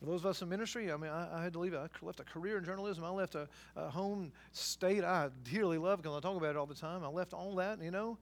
[0.00, 1.74] For those of us in ministry, I mean, I, I had to leave.
[1.74, 3.04] I left a career in journalism.
[3.04, 6.66] I left a, a home state I dearly love because I talk about it all
[6.66, 7.04] the time.
[7.04, 8.16] I left all that, you know.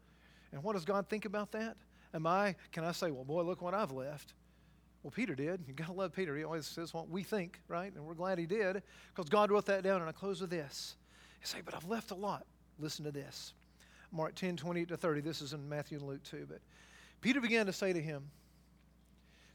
[0.53, 1.77] And what does God think about that?
[2.15, 4.35] Am I, can I say, well, boy, look what I've left?
[5.03, 5.63] Well, Peter did.
[5.67, 6.37] You got to love Peter.
[6.37, 7.93] He always says what we think, right?
[7.95, 8.83] And we're glad he did
[9.15, 10.01] because God wrote that down.
[10.01, 10.97] And I close with this.
[11.41, 12.47] You say, but I've left a lot.
[12.79, 13.53] Listen to this.
[14.11, 15.21] Mark 10, 28 to 30.
[15.21, 16.47] This is in Matthew and Luke too.
[16.49, 16.61] But
[17.21, 18.25] Peter began to say to him,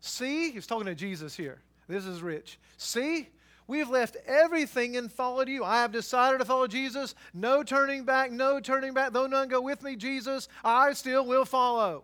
[0.05, 1.61] See, he's talking to Jesus here.
[1.87, 2.59] This is rich.
[2.75, 3.29] See,
[3.67, 5.63] we have left everything and followed you.
[5.63, 7.15] I have decided to follow Jesus.
[7.33, 9.13] No turning back, no turning back.
[9.13, 12.03] Though none go with me, Jesus, I still will follow.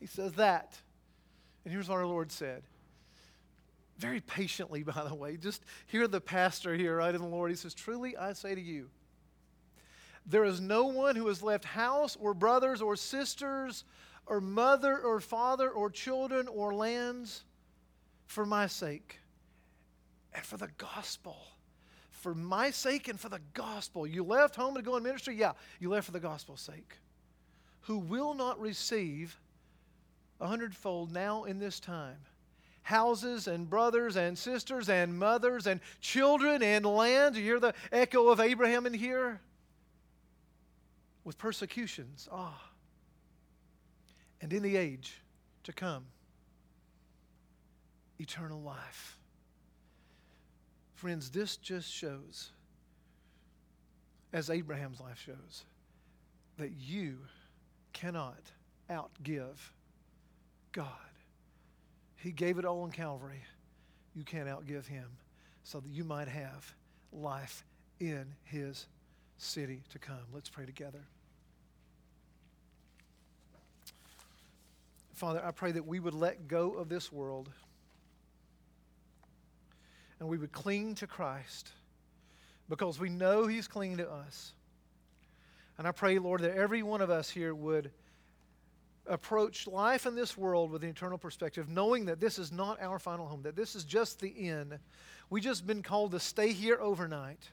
[0.00, 0.76] He says that.
[1.64, 2.62] And here's what our Lord said.
[3.98, 5.36] Very patiently, by the way.
[5.36, 7.50] Just hear the pastor here, right, in the Lord.
[7.50, 8.88] He says, Truly I say to you,
[10.26, 13.84] there is no one who has left house or brothers or sisters
[14.26, 17.44] or mother or father or children or lands
[18.26, 19.20] for my sake
[20.36, 21.36] and for the gospel.
[22.10, 24.06] For my sake and for the gospel.
[24.06, 25.34] You left home to go in ministry?
[25.34, 26.94] Yeah, you left for the gospel's sake.
[27.82, 29.38] Who will not receive
[30.40, 32.18] a hundredfold now in this time
[32.82, 37.34] houses and brothers and sisters and mothers and children and land.
[37.34, 39.40] You hear the echo of Abraham in here?
[41.24, 42.28] With persecutions.
[42.30, 42.70] Ah.
[44.40, 45.20] And in the age
[45.64, 46.04] to come
[48.20, 49.18] eternal life.
[50.96, 52.50] Friends, this just shows,
[54.32, 55.64] as Abraham's life shows,
[56.56, 57.18] that you
[57.92, 58.40] cannot
[58.90, 59.58] outgive
[60.72, 60.88] God.
[62.16, 63.42] He gave it all on Calvary.
[64.14, 65.08] You can't outgive Him
[65.64, 66.74] so that you might have
[67.12, 67.62] life
[68.00, 68.86] in His
[69.36, 70.16] city to come.
[70.32, 71.04] Let's pray together.
[75.12, 77.50] Father, I pray that we would let go of this world
[80.18, 81.70] and we would cling to Christ
[82.68, 84.52] because we know He's clinging to us.
[85.78, 87.90] And I pray, Lord, that every one of us here would
[89.06, 92.98] approach life in this world with an eternal perspective, knowing that this is not our
[92.98, 94.78] final home, that this is just the end.
[95.30, 97.50] We've just been called to stay here overnight.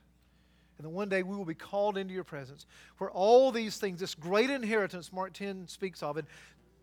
[0.78, 2.66] And then one day we will be called into your presence,
[2.98, 6.28] where all these things, this great inheritance Mark 10 speaks of, and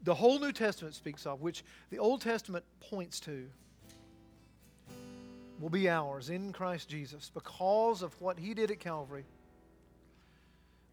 [0.02, 3.46] the whole New Testament speaks of, which the Old Testament points to
[5.60, 9.24] will be ours in Christ Jesus because of what He did at Calvary.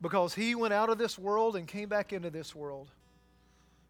[0.01, 2.91] Because He went out of this world and came back into this world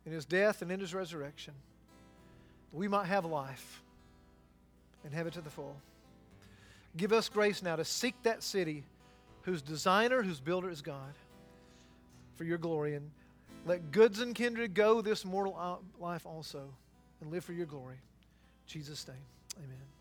[0.05, 1.53] in His death and in His resurrection.
[2.71, 3.81] We might have life
[5.03, 5.75] and have it to the full.
[6.95, 8.83] Give us grace now to seek that city
[9.41, 11.13] whose designer, whose builder is God
[12.35, 12.95] for your glory.
[12.95, 13.09] And
[13.65, 16.69] let goods and kindred go this mortal uh, life also
[17.21, 17.95] and live for your glory.
[17.95, 19.17] In Jesus' name,
[19.57, 19.96] amen.